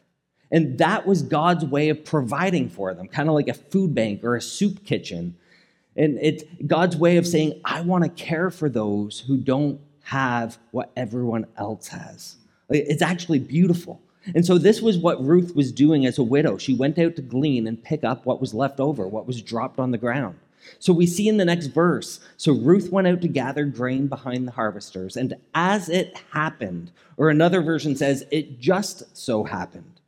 And 0.51 0.79
that 0.79 1.07
was 1.07 1.23
God's 1.23 1.65
way 1.65 1.89
of 1.89 2.05
providing 2.05 2.71
for 2.71 2.95
them, 2.95 3.09
kind 3.09 3.29
of 3.29 3.35
like 3.35 3.49
a 3.49 3.55
food 3.55 3.95
bank 3.95 4.25
or 4.25 4.37
a 4.37 4.41
soup 4.41 4.85
kitchen. 4.85 5.37
And 5.97 6.19
it's 6.23 6.45
God's 6.67 6.97
way 6.97 7.17
of 7.17 7.27
saying, 7.27 7.61
I 7.65 7.81
want 7.81 8.05
to 8.05 8.11
care 8.11 8.51
for 8.51 8.69
those 8.69 9.21
who 9.21 9.37
don't 9.37 9.81
have 10.09 10.57
what 10.71 10.91
everyone 10.97 11.47
else 11.59 11.89
has. 11.89 12.37
It's 12.71 13.03
actually 13.03 13.41
beautiful. 13.41 14.01
And 14.35 14.45
so, 14.45 14.57
this 14.57 14.81
was 14.81 14.97
what 14.97 15.23
Ruth 15.23 15.55
was 15.55 15.71
doing 15.71 16.07
as 16.07 16.17
a 16.17 16.23
widow. 16.23 16.57
She 16.57 16.75
went 16.75 16.99
out 16.99 17.15
to 17.17 17.23
glean 17.23 17.67
and 17.67 17.83
pick 17.83 18.05
up 18.05 18.25
what 18.25 18.41
was 18.41 18.55
left 18.55 18.81
over, 18.81 19.07
what 19.07 19.27
was 19.27 19.43
dropped 19.43 19.79
on 19.79 19.91
the 19.91 19.99
ground. 19.99 20.39
So, 20.79 20.95
we 20.95 21.07
see 21.07 21.29
in 21.29 21.37
the 21.37 21.45
next 21.45 21.67
verse 21.67 22.21
so 22.39 22.53
Ruth 22.53 22.91
went 22.91 23.07
out 23.07 23.21
to 23.21 23.29
gather 23.29 23.67
grain 23.67 24.07
behind 24.07 24.49
the 24.49 24.53
harvesters. 24.53 25.15
And 25.15 25.35
as 25.55 25.91
it 25.91 26.19
happened, 26.33 26.91
or 27.19 27.29
another 27.29 27.61
version 27.61 27.95
says, 27.95 28.25
it 28.31 28.59
just 28.59 29.15
so 29.15 29.45
happened. 29.45 30.01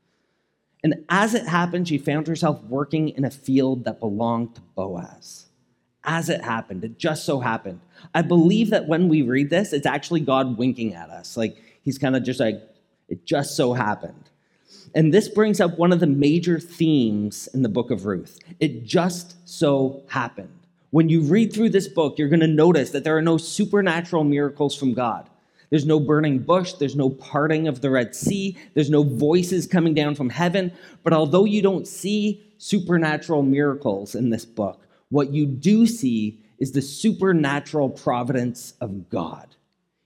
And 0.82 1.04
as 1.10 1.34
it 1.34 1.46
happened, 1.46 1.88
she 1.88 1.98
found 1.98 2.26
herself 2.26 2.62
working 2.64 3.10
in 3.10 3.26
a 3.26 3.30
field 3.30 3.84
that 3.84 4.00
belonged 4.00 4.54
to 4.54 4.62
Boaz. 4.74 5.46
As 6.04 6.30
it 6.30 6.42
happened, 6.42 6.84
it 6.84 6.96
just 6.96 7.26
so 7.26 7.40
happened. 7.40 7.80
I 8.14 8.22
believe 8.22 8.70
that 8.70 8.86
when 8.86 9.08
we 9.08 9.22
read 9.22 9.50
this, 9.50 9.72
it's 9.72 9.86
actually 9.86 10.20
God 10.20 10.58
winking 10.58 10.94
at 10.94 11.10
us. 11.10 11.36
Like 11.36 11.56
he's 11.82 11.98
kind 11.98 12.16
of 12.16 12.22
just 12.22 12.40
like, 12.40 12.60
it 13.08 13.24
just 13.24 13.56
so 13.56 13.72
happened. 13.72 14.30
And 14.94 15.14
this 15.14 15.28
brings 15.28 15.60
up 15.60 15.78
one 15.78 15.92
of 15.92 16.00
the 16.00 16.06
major 16.06 16.58
themes 16.58 17.48
in 17.54 17.62
the 17.62 17.68
book 17.68 17.90
of 17.90 18.06
Ruth. 18.06 18.38
It 18.58 18.84
just 18.84 19.48
so 19.48 20.02
happened. 20.08 20.50
When 20.90 21.08
you 21.08 21.22
read 21.22 21.52
through 21.52 21.70
this 21.70 21.86
book, 21.86 22.18
you're 22.18 22.28
going 22.28 22.40
to 22.40 22.48
notice 22.48 22.90
that 22.90 23.04
there 23.04 23.16
are 23.16 23.22
no 23.22 23.36
supernatural 23.36 24.24
miracles 24.24 24.74
from 24.76 24.92
God. 24.92 25.30
There's 25.70 25.86
no 25.86 26.00
burning 26.00 26.40
bush, 26.40 26.72
there's 26.72 26.96
no 26.96 27.10
parting 27.10 27.68
of 27.68 27.80
the 27.80 27.90
Red 27.90 28.16
Sea, 28.16 28.58
there's 28.74 28.90
no 28.90 29.04
voices 29.04 29.68
coming 29.68 29.94
down 29.94 30.16
from 30.16 30.28
heaven. 30.28 30.72
But 31.04 31.12
although 31.12 31.44
you 31.44 31.62
don't 31.62 31.86
see 31.86 32.44
supernatural 32.58 33.42
miracles 33.42 34.16
in 34.16 34.30
this 34.30 34.44
book, 34.44 34.84
what 35.10 35.32
you 35.32 35.46
do 35.46 35.86
see 35.86 36.40
is 36.60 36.72
the 36.72 36.82
supernatural 36.82 37.88
providence 37.88 38.74
of 38.80 39.08
God. 39.08 39.56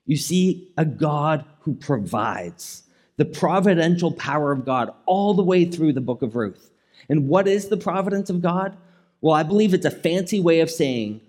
You 0.07 0.17
see 0.17 0.73
a 0.77 0.85
God 0.85 1.45
who 1.61 1.75
provides, 1.75 2.85
the 3.17 3.25
providential 3.25 4.13
power 4.13 4.53
of 4.53 4.65
God 4.65 4.93
all 5.07 5.35
the 5.35 5.43
way 5.43 5.65
through 5.65 5.93
the 5.93 6.01
book 6.01 6.23
of 6.23 6.37
Ruth. 6.37 6.71
And 7.09 7.29
what 7.29 7.47
is 7.49 7.69
the 7.69 7.77
providence 7.77 8.31
of 8.31 8.41
God? 8.41 8.77
Well, 9.21 9.35
I 9.35 9.43
believe 9.43 9.75
it's 9.75 9.87
a 9.87 9.91
fancy 9.91 10.41
way 10.41 10.61
of 10.61 10.71
saying 10.71 11.21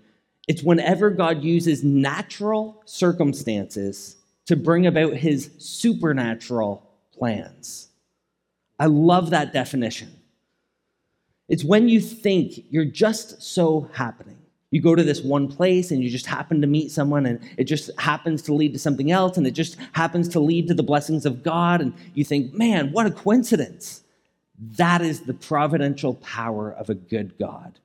it's 0.46 0.62
whenever 0.62 1.10
God 1.10 1.42
uses 1.42 1.82
natural 1.82 2.80
circumstances 2.84 4.16
to 4.46 4.56
bring 4.56 4.86
about 4.86 5.14
his 5.14 5.50
supernatural 5.58 6.88
plans. 7.12 7.88
I 8.78 8.86
love 8.86 9.30
that 9.30 9.52
definition. 9.52 10.12
It's 11.48 11.64
when 11.64 11.88
you 11.88 12.00
think 12.00 12.64
you're 12.70 12.84
just 12.84 13.42
so 13.42 13.88
happening. 13.92 14.38
You 14.76 14.82
go 14.82 14.94
to 14.94 15.02
this 15.02 15.22
one 15.22 15.48
place 15.48 15.90
and 15.90 16.04
you 16.04 16.10
just 16.10 16.26
happen 16.26 16.60
to 16.60 16.66
meet 16.66 16.90
someone, 16.90 17.24
and 17.24 17.40
it 17.56 17.64
just 17.64 17.90
happens 17.98 18.42
to 18.42 18.52
lead 18.52 18.74
to 18.74 18.78
something 18.78 19.10
else, 19.10 19.38
and 19.38 19.46
it 19.46 19.52
just 19.52 19.78
happens 19.92 20.28
to 20.28 20.38
lead 20.38 20.68
to 20.68 20.74
the 20.74 20.82
blessings 20.82 21.24
of 21.24 21.42
God, 21.42 21.80
and 21.80 21.94
you 22.12 22.24
think, 22.24 22.52
man, 22.52 22.92
what 22.92 23.06
a 23.06 23.10
coincidence. 23.10 24.02
That 24.76 25.00
is 25.00 25.22
the 25.22 25.32
providential 25.32 26.16
power 26.16 26.72
of 26.72 26.90
a 26.90 26.94
good 26.94 27.38
God. 27.38 27.78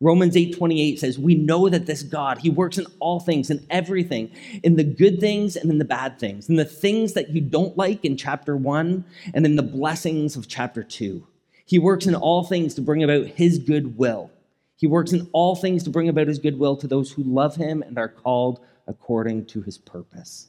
Romans 0.00 0.34
8:28 0.34 0.98
says, 0.98 1.18
"We 1.18 1.34
know 1.34 1.68
that 1.68 1.84
this 1.84 2.02
God, 2.02 2.38
he 2.38 2.48
works 2.48 2.78
in 2.78 2.86
all 3.00 3.20
things 3.20 3.50
in 3.50 3.60
everything, 3.68 4.30
in 4.62 4.76
the 4.76 4.82
good 4.82 5.20
things 5.20 5.56
and 5.56 5.70
in 5.70 5.76
the 5.76 5.84
bad 5.84 6.18
things, 6.18 6.48
in 6.48 6.56
the 6.56 6.64
things 6.64 7.12
that 7.12 7.34
you 7.34 7.42
don't 7.42 7.76
like 7.76 8.02
in 8.02 8.16
chapter 8.16 8.56
1 8.56 9.04
and 9.34 9.44
in 9.44 9.56
the 9.56 9.62
blessings 9.62 10.36
of 10.36 10.48
chapter 10.48 10.82
2. 10.82 11.26
He 11.66 11.78
works 11.78 12.06
in 12.06 12.14
all 12.14 12.44
things 12.44 12.72
to 12.76 12.80
bring 12.80 13.02
about 13.02 13.26
his 13.26 13.58
good 13.58 13.98
will. 13.98 14.30
He 14.76 14.86
works 14.86 15.12
in 15.12 15.28
all 15.32 15.56
things 15.56 15.82
to 15.84 15.90
bring 15.90 16.08
about 16.08 16.26
his 16.26 16.38
goodwill 16.38 16.76
to 16.76 16.86
those 16.86 17.12
who 17.12 17.22
love 17.22 17.56
him 17.56 17.82
and 17.82 17.98
are 17.98 18.08
called 18.08 18.60
according 18.86 19.46
to 19.46 19.62
his 19.62 19.78
purpose." 19.78 20.48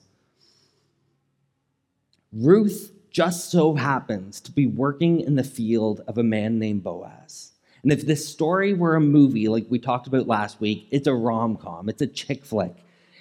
Ruth 2.34 2.91
just 3.10 3.50
so 3.50 3.75
happens 3.75 4.41
to 4.41 4.51
be 4.51 4.67
working 4.67 5.22
in 5.22 5.36
the 5.36 5.44
field 5.44 6.01
of 6.05 6.17
a 6.17 6.24
man 6.24 6.60
named 6.60 6.84
Boaz. 6.84 7.53
And 7.82 7.94
if 7.94 8.05
this 8.05 8.27
story 8.27 8.74
were 8.74 8.96
a 8.96 9.00
movie, 9.00 9.48
like 9.48 9.67
we 9.70 9.79
talked 9.79 10.08
about 10.08 10.27
last 10.27 10.60
week, 10.60 10.88
it's 10.91 11.08
a 11.08 11.13
rom 11.13 11.55
com, 11.55 11.88
it's 11.88 12.01
a 12.01 12.08
chick 12.08 12.44
flick. 12.44 12.75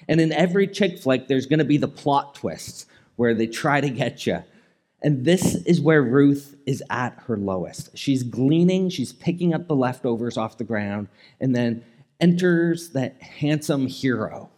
And 0.09 0.21
in 0.21 0.33
every 0.33 0.67
chick 0.67 0.99
flick, 0.99 1.29
there's 1.29 1.47
going 1.47 1.61
to 1.61 1.65
be 1.65 1.77
the 1.77 1.87
plot 1.87 2.35
twists 2.35 2.87
where 3.17 3.35
they 3.35 3.47
try 3.47 3.81
to 3.81 3.89
get 3.89 4.27
you. 4.27 4.43
And 5.05 5.25
this 5.25 5.55
is 5.67 5.83
where 5.83 6.03
Ruth 6.03 6.57
is 6.67 6.83
at 6.89 7.17
her 7.27 7.37
lowest. 7.37 7.97
She's 7.97 8.23
gleaning, 8.23 8.89
she's 8.89 9.13
picking 9.13 9.53
up 9.53 9.69
the 9.69 9.77
leftovers 9.77 10.39
off 10.39 10.57
the 10.57 10.65
ground, 10.65 11.09
and 11.41 11.55
then 11.55 11.85
enters 12.21 12.89
that 12.91 13.21
handsome 13.23 13.87
hero. 13.87 14.49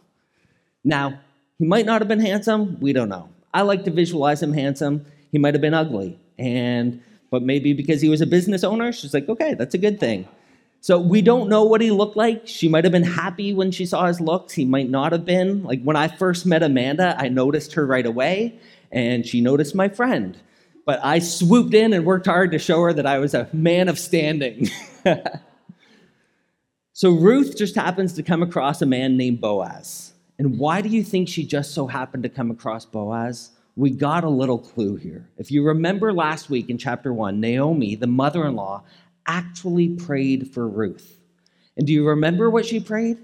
Now, 0.85 1.19
he 1.59 1.65
might 1.65 1.85
not 1.85 2.01
have 2.01 2.07
been 2.07 2.21
handsome, 2.21 2.79
we 2.79 2.93
don't 2.93 3.09
know. 3.09 3.29
I 3.53 3.63
like 3.63 3.83
to 3.85 3.91
visualize 3.91 4.41
him 4.41 4.53
handsome. 4.53 5.05
He 5.31 5.37
might 5.37 5.53
have 5.53 5.61
been 5.61 5.73
ugly. 5.73 6.17
And 6.39 7.01
but 7.29 7.43
maybe 7.43 7.73
because 7.73 8.01
he 8.01 8.07
was 8.07 8.21
a 8.21 8.25
business 8.25 8.63
owner, 8.63 8.93
she's 8.93 9.13
like, 9.13 9.27
okay, 9.27 9.53
that's 9.53 9.73
a 9.73 9.77
good 9.77 9.99
thing. 9.99 10.27
So 10.79 10.97
we 10.99 11.21
don't 11.21 11.49
know 11.49 11.63
what 11.63 11.81
he 11.81 11.91
looked 11.91 12.15
like. 12.15 12.47
She 12.47 12.69
might 12.69 12.85
have 12.85 12.93
been 12.93 13.03
happy 13.03 13.53
when 13.53 13.71
she 13.71 13.85
saw 13.85 14.05
his 14.05 14.21
looks. 14.21 14.53
He 14.53 14.63
might 14.63 14.89
not 14.89 15.11
have 15.11 15.25
been. 15.25 15.63
Like 15.63 15.81
when 15.83 15.97
I 15.97 16.07
first 16.07 16.45
met 16.45 16.63
Amanda, 16.63 17.15
I 17.17 17.27
noticed 17.27 17.73
her 17.73 17.85
right 17.85 18.05
away, 18.05 18.59
and 18.91 19.25
she 19.25 19.41
noticed 19.41 19.75
my 19.75 19.89
friend. 19.89 20.37
But 20.85 21.03
I 21.03 21.19
swooped 21.19 21.73
in 21.73 21.93
and 21.93 22.05
worked 22.05 22.27
hard 22.27 22.51
to 22.51 22.59
show 22.59 22.81
her 22.81 22.93
that 22.93 23.05
I 23.05 23.19
was 23.19 23.33
a 23.33 23.49
man 23.51 23.89
of 23.89 23.99
standing. 23.99 24.69
so 26.93 27.11
Ruth 27.11 27.57
just 27.57 27.75
happens 27.75 28.13
to 28.13 28.23
come 28.23 28.41
across 28.41 28.81
a 28.81 28.85
man 28.85 29.17
named 29.17 29.41
Boaz. 29.41 30.13
And 30.39 30.57
why 30.57 30.81
do 30.81 30.89
you 30.89 31.03
think 31.03 31.27
she 31.27 31.45
just 31.45 31.73
so 31.73 31.87
happened 31.87 32.23
to 32.23 32.29
come 32.29 32.51
across 32.51 32.85
Boaz? 32.85 33.51
we 33.77 33.91
got 33.91 34.23
a 34.23 34.29
little 34.29 34.57
clue 34.57 34.95
here. 34.95 35.29
If 35.37 35.51
you 35.51 35.63
remember 35.63 36.11
last 36.11 36.49
week 36.49 36.71
in 36.71 36.79
chapter 36.79 37.13
one, 37.13 37.39
Naomi, 37.39 37.93
the 37.93 38.07
mother 38.07 38.45
in 38.47 38.55
law, 38.55 38.83
actually 39.27 39.89
prayed 39.89 40.51
for 40.51 40.67
Ruth. 40.67 41.19
And 41.77 41.85
do 41.85 41.93
you 41.93 42.07
remember 42.07 42.49
what 42.49 42.65
she 42.65 42.79
prayed? 42.79 43.19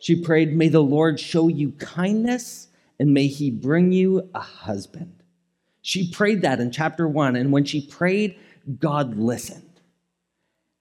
She 0.00 0.20
prayed, 0.20 0.52
May 0.52 0.68
the 0.68 0.82
Lord 0.82 1.20
show 1.20 1.46
you 1.46 1.70
kindness 1.78 2.66
and 2.98 3.14
may 3.14 3.26
he 3.26 3.50
bring 3.50 3.92
you 3.92 4.28
a 4.34 4.40
husband. 4.40 5.22
She 5.82 6.10
prayed 6.10 6.42
that 6.42 6.60
in 6.60 6.70
chapter 6.70 7.08
one. 7.08 7.36
And 7.36 7.52
when 7.52 7.64
she 7.64 7.86
prayed, 7.86 8.38
God 8.78 9.16
listened. 9.16 9.64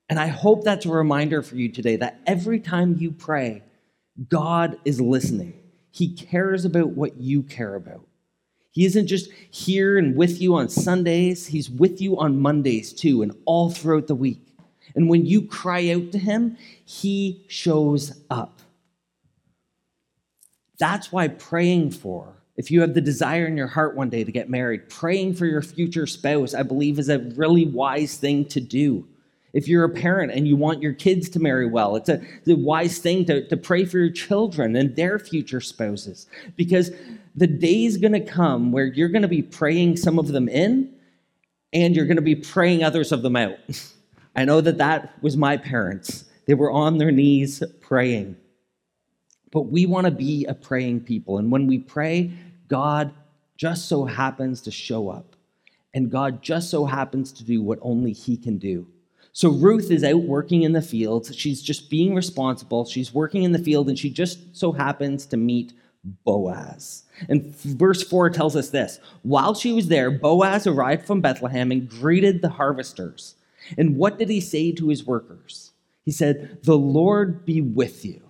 And 0.09 0.19
I 0.19 0.27
hope 0.27 0.63
that's 0.63 0.85
a 0.85 0.91
reminder 0.91 1.41
for 1.41 1.55
you 1.55 1.69
today 1.69 1.97
that 1.97 2.19
every 2.25 2.59
time 2.59 2.97
you 2.97 3.11
pray, 3.11 3.63
God 4.29 4.77
is 4.85 4.99
listening. 4.99 5.53
He 5.91 6.13
cares 6.13 6.65
about 6.65 6.89
what 6.89 7.17
you 7.17 7.43
care 7.43 7.75
about. 7.75 8.05
He 8.71 8.85
isn't 8.85 9.07
just 9.07 9.31
here 9.49 9.97
and 9.97 10.15
with 10.15 10.39
you 10.39 10.55
on 10.55 10.69
Sundays, 10.69 11.47
He's 11.47 11.69
with 11.69 11.99
you 11.99 12.17
on 12.17 12.39
Mondays 12.39 12.93
too, 12.93 13.21
and 13.21 13.33
all 13.45 13.69
throughout 13.69 14.07
the 14.07 14.15
week. 14.15 14.55
And 14.95 15.09
when 15.09 15.25
you 15.25 15.41
cry 15.41 15.89
out 15.89 16.11
to 16.11 16.19
Him, 16.19 16.57
He 16.85 17.43
shows 17.47 18.21
up. 18.29 18.61
That's 20.79 21.11
why 21.11 21.27
praying 21.27 21.91
for, 21.91 22.33
if 22.55 22.71
you 22.71 22.81
have 22.81 22.93
the 22.93 23.01
desire 23.01 23.45
in 23.45 23.55
your 23.55 23.67
heart 23.67 23.95
one 23.95 24.09
day 24.09 24.23
to 24.23 24.31
get 24.31 24.49
married, 24.49 24.89
praying 24.89 25.35
for 25.35 25.45
your 25.45 25.61
future 25.61 26.07
spouse, 26.07 26.53
I 26.53 26.63
believe, 26.63 26.99
is 26.99 27.09
a 27.09 27.19
really 27.35 27.65
wise 27.65 28.17
thing 28.17 28.45
to 28.45 28.59
do. 28.59 29.07
If 29.53 29.67
you're 29.67 29.85
a 29.85 29.89
parent 29.89 30.31
and 30.31 30.47
you 30.47 30.55
want 30.55 30.81
your 30.81 30.93
kids 30.93 31.29
to 31.29 31.39
marry 31.39 31.67
well, 31.67 31.95
it's 31.95 32.09
a, 32.09 32.21
it's 32.39 32.47
a 32.47 32.55
wise 32.55 32.99
thing 32.99 33.25
to, 33.25 33.47
to 33.47 33.57
pray 33.57 33.85
for 33.85 33.97
your 33.97 34.11
children 34.11 34.75
and 34.75 34.95
their 34.95 35.17
future 35.17 35.61
spouses. 35.61 36.27
Because 36.55 36.91
the 37.35 37.47
day's 37.47 37.97
going 37.97 38.13
to 38.13 38.19
come 38.19 38.71
where 38.71 38.85
you're 38.85 39.09
going 39.09 39.21
to 39.21 39.27
be 39.27 39.41
praying 39.41 39.97
some 39.97 40.19
of 40.19 40.27
them 40.27 40.49
in 40.49 40.93
and 41.73 41.95
you're 41.95 42.05
going 42.05 42.17
to 42.17 42.21
be 42.21 42.35
praying 42.35 42.83
others 42.83 43.11
of 43.11 43.21
them 43.21 43.35
out. 43.35 43.57
I 44.35 44.45
know 44.45 44.61
that 44.61 44.77
that 44.77 45.13
was 45.23 45.37
my 45.37 45.57
parents. 45.57 46.25
They 46.45 46.53
were 46.53 46.71
on 46.71 46.97
their 46.97 47.11
knees 47.11 47.63
praying. 47.81 48.35
But 49.51 49.63
we 49.63 49.85
want 49.85 50.05
to 50.05 50.11
be 50.11 50.45
a 50.45 50.53
praying 50.53 51.01
people. 51.01 51.37
And 51.37 51.51
when 51.51 51.67
we 51.67 51.79
pray, 51.79 52.31
God 52.67 53.13
just 53.55 53.87
so 53.87 54.05
happens 54.05 54.61
to 54.61 54.71
show 54.71 55.09
up. 55.09 55.35
And 55.93 56.11
God 56.11 56.43
just 56.43 56.69
so 56.69 56.85
happens 56.85 57.31
to 57.33 57.43
do 57.43 57.61
what 57.61 57.79
only 57.81 58.13
He 58.13 58.37
can 58.37 58.57
do. 58.57 58.87
So 59.31 59.49
Ruth 59.49 59.91
is 59.91 60.03
out 60.03 60.23
working 60.23 60.63
in 60.63 60.73
the 60.73 60.81
fields. 60.81 61.35
She's 61.35 61.61
just 61.61 61.89
being 61.89 62.15
responsible. 62.15 62.85
She's 62.85 63.13
working 63.13 63.43
in 63.43 63.51
the 63.51 63.59
field, 63.59 63.87
and 63.87 63.97
she 63.97 64.09
just 64.09 64.55
so 64.55 64.71
happens 64.71 65.25
to 65.27 65.37
meet 65.37 65.73
Boaz. 66.03 67.03
And 67.29 67.55
verse 67.55 68.03
4 68.03 68.29
tells 68.29 68.55
us 68.55 68.69
this 68.69 68.99
While 69.23 69.53
she 69.53 69.73
was 69.73 69.87
there, 69.87 70.11
Boaz 70.11 70.67
arrived 70.67 71.05
from 71.05 71.21
Bethlehem 71.21 71.71
and 71.71 71.89
greeted 71.89 72.41
the 72.41 72.49
harvesters. 72.49 73.35
And 73.77 73.97
what 73.97 74.17
did 74.17 74.29
he 74.29 74.41
say 74.41 74.71
to 74.71 74.89
his 74.89 75.05
workers? 75.05 75.71
He 76.03 76.11
said, 76.11 76.59
The 76.63 76.77
Lord 76.77 77.45
be 77.45 77.61
with 77.61 78.05
you. 78.05 78.26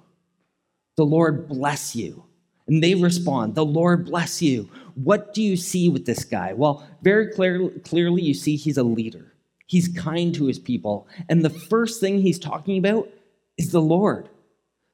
The 0.97 1.05
Lord 1.05 1.47
bless 1.47 1.95
you. 1.95 2.23
And 2.67 2.83
they 2.83 2.95
respond, 2.95 3.55
The 3.55 3.65
Lord 3.65 4.05
bless 4.05 4.41
you. 4.41 4.69
What 4.95 5.33
do 5.33 5.41
you 5.41 5.55
see 5.55 5.89
with 5.89 6.05
this 6.05 6.25
guy? 6.25 6.53
Well, 6.53 6.85
very 7.01 7.31
clear, 7.31 7.69
clearly, 7.85 8.23
you 8.23 8.33
see 8.33 8.55
he's 8.55 8.77
a 8.77 8.83
leader. 8.83 9.33
He's 9.67 9.87
kind 9.87 10.33
to 10.35 10.45
his 10.45 10.59
people. 10.59 11.07
And 11.29 11.45
the 11.45 11.49
first 11.49 12.01
thing 12.01 12.19
he's 12.19 12.39
talking 12.39 12.77
about 12.77 13.09
is 13.57 13.71
the 13.71 13.81
Lord. 13.81 14.29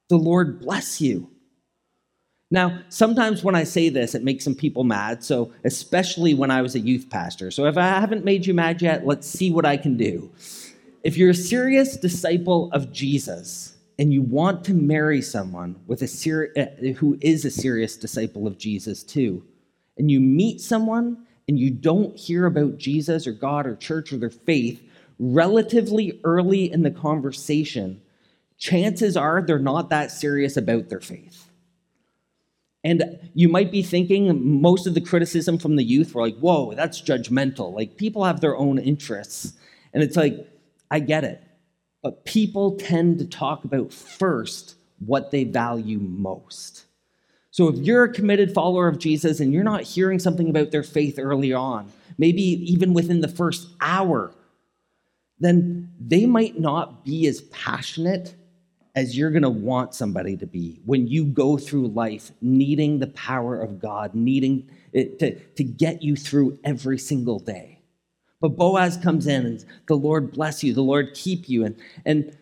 The 0.10 0.18
Lord 0.18 0.60
bless 0.60 1.00
you. 1.00 1.30
Now, 2.52 2.82
sometimes 2.90 3.44
when 3.44 3.56
I 3.56 3.64
say 3.64 3.90
this, 3.90 4.14
it 4.14 4.24
makes 4.24 4.44
some 4.44 4.56
people 4.56 4.84
mad. 4.84 5.24
So, 5.24 5.52
especially 5.64 6.34
when 6.34 6.52
I 6.52 6.62
was 6.62 6.76
a 6.76 6.80
youth 6.80 7.10
pastor. 7.10 7.50
So, 7.50 7.66
if 7.66 7.78
I 7.78 7.88
haven't 8.00 8.26
made 8.26 8.46
you 8.46 8.54
mad 8.54 8.82
yet, 8.82 9.08
let's 9.08 9.28
see 9.28 9.52
what 9.52 9.66
I 9.66 9.78
can 9.78 9.98
do. 9.98 10.30
If 11.04 11.18
you're 11.18 11.32
a 11.32 11.36
serious 11.36 11.98
disciple 11.98 12.70
of 12.72 12.92
Jesus 12.92 13.73
and 14.00 14.14
you 14.14 14.22
want 14.22 14.64
to 14.66 14.74
marry 14.74 15.22
someone 15.22 15.80
with 15.88 16.02
a 16.02 16.08
ser- 16.08 16.52
uh, 16.58 16.94
who 16.94 17.18
is 17.22 17.46
a 17.46 17.52
serious 17.52 17.96
disciple 17.96 18.48
of 18.48 18.58
Jesus 18.58 19.04
too, 19.04 19.44
and 19.98 20.10
you 20.10 20.20
meet 20.20 20.62
someone 20.62 21.26
and 21.48 21.60
you 21.60 21.70
don't 21.70 22.18
hear 22.18 22.46
about 22.46 22.78
Jesus 22.78 23.28
or 23.28 23.34
God 23.34 23.68
or 23.68 23.76
church 23.76 24.14
or 24.14 24.18
their 24.18 24.30
faith 24.30 24.82
relatively 25.20 26.20
early 26.24 26.72
in 26.72 26.84
the 26.84 26.92
conversation, 26.92 28.02
chances 28.58 29.16
are 29.16 29.42
they're 29.42 29.60
not 29.60 29.90
that 29.90 30.12
serious 30.12 30.58
about 30.58 30.90
their 30.90 31.00
faith. 31.00 31.50
And 32.84 33.30
you 33.34 33.48
might 33.48 33.72
be 33.72 33.82
thinking 33.82 34.62
most 34.62 34.88
of 34.88 34.94
the 34.94 35.02
criticism 35.02 35.58
from 35.58 35.78
the 35.78 35.84
youth 35.84 36.14
were 36.14 36.22
like, 36.22 36.38
whoa, 36.40 36.74
that's 36.74 37.02
judgmental. 37.02 37.74
Like 37.74 37.98
people 37.98 38.26
have 38.26 38.42
their 38.42 38.58
own 38.58 38.78
interests. 38.78 39.54
And 39.94 40.04
it's 40.04 40.18
like, 40.18 40.36
I 40.92 41.00
get 41.00 41.24
it. 41.24 41.42
But 42.04 42.26
people 42.26 42.76
tend 42.76 43.18
to 43.20 43.26
talk 43.26 43.64
about 43.64 43.92
first 43.92 44.76
what 45.00 45.32
they 45.32 45.46
value 45.46 46.00
most. 46.00 46.86
So 47.50 47.70
if 47.70 47.78
you're 47.78 48.04
a 48.04 48.14
committed 48.14 48.54
follower 48.54 48.88
of 48.88 49.00
Jesus 49.00 49.40
and 49.40 49.54
you're 49.54 49.64
not 49.64 49.84
hearing 49.84 50.20
something 50.20 50.50
about 50.50 50.72
their 50.72 50.84
faith 50.84 51.18
early 51.18 51.54
on, 51.54 51.92
maybe 52.18 52.42
even 52.42 52.94
within 52.94 53.22
the 53.22 53.28
first 53.28 53.70
hour, 53.80 54.34
then 55.40 55.92
they 56.00 56.26
might 56.26 56.60
not 56.60 57.06
be 57.06 57.28
as 57.28 57.42
passionate 57.42 58.36
as 58.96 59.18
you're 59.18 59.32
going 59.32 59.44
to 59.44 59.50
want 59.50 59.94
somebody 59.96 60.38
to 60.38 60.46
be 60.46 60.80
when 60.86 61.08
you 61.08 61.26
go 61.26 61.58
through 61.58 61.88
life 61.88 62.32
needing 62.42 63.00
the 63.00 63.08
power 63.08 63.60
of 63.60 63.80
God, 63.80 64.14
needing 64.14 64.70
it 64.92 65.20
to, 65.20 65.36
to 65.40 65.64
get 65.64 66.04
you 66.04 66.16
through 66.16 66.60
every 66.64 66.98
single 66.98 67.40
day. 67.40 67.73
But 68.44 68.58
Boaz 68.58 68.98
comes 68.98 69.26
in 69.26 69.46
and 69.46 69.66
the 69.88 69.96
Lord 69.96 70.34
bless 70.34 70.66
you, 70.66 70.74
the 70.74 70.82
Lord 70.82 71.14
keep 71.14 71.48
you. 71.48 71.64
And, 71.64 71.78
and 72.04 72.38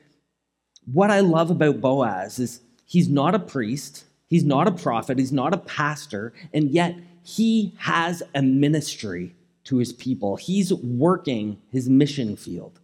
what 0.92 1.12
I 1.12 1.20
love 1.20 1.52
about 1.52 1.80
Boaz 1.80 2.40
is 2.40 2.60
he's 2.86 3.08
not 3.08 3.36
a 3.36 3.40
priest, 3.40 4.06
he's 4.28 4.44
not 4.44 4.68
a 4.68 4.72
prophet, 4.72 5.20
he's 5.20 5.32
not 5.32 5.54
a 5.54 5.60
pastor, 5.60 6.34
and 6.56 6.72
yet 6.72 6.96
he 7.22 7.76
has 7.78 8.24
a 8.34 8.42
ministry 8.42 9.36
to 9.66 9.78
his 9.78 9.94
people. 9.94 10.38
He's 10.38 10.74
working 10.74 11.62
his 11.70 11.88
mission 11.88 12.36
field. 12.36 12.80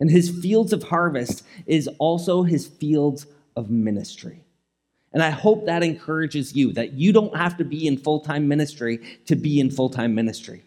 And 0.00 0.10
his 0.10 0.30
fields 0.30 0.72
of 0.72 0.84
harvest 0.84 1.44
is 1.66 1.90
also 1.98 2.44
his 2.44 2.66
fields 2.66 3.26
of 3.54 3.68
ministry. 3.68 4.44
And 5.12 5.22
I 5.22 5.28
hope 5.28 5.66
that 5.66 5.82
encourages 5.82 6.56
you 6.56 6.72
that 6.72 6.94
you 6.94 7.12
don't 7.12 7.36
have 7.36 7.58
to 7.58 7.64
be 7.64 7.86
in 7.86 7.98
full 7.98 8.20
time 8.20 8.48
ministry 8.48 9.20
to 9.26 9.36
be 9.36 9.60
in 9.60 9.70
full 9.70 9.90
time 9.90 10.14
ministry. 10.14 10.62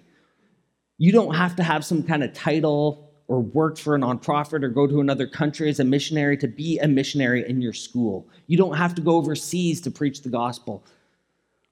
You 0.98 1.12
don't 1.12 1.36
have 1.36 1.56
to 1.58 1.64
have 1.64 1.84
some 1.84 2.04
kind 2.04 2.24
of 2.24 2.34
title 2.34 3.10
or 3.28 3.40
work 3.40 3.78
for 3.78 3.96
a 3.96 4.00
nonprofit 4.00 4.64
or 4.64 4.70
go 4.70 4.86
to 4.86 5.00
another 5.00 5.28
country 5.28 5.70
as 5.70 5.80
a 5.80 5.84
missionary 5.84 6.38
to 6.38 6.48
be 6.48 6.78
a 6.80 6.88
missionary 6.88 7.48
in 7.48 7.62
your 7.62 7.74
school. 7.74 8.28
You 8.48 8.58
don't 8.58 8.76
have 8.76 8.94
to 8.96 9.02
go 9.02 9.16
overseas 9.16 9.82
to 9.82 9.92
preach 9.92 10.22
the 10.22 10.30
gospel. 10.30 10.84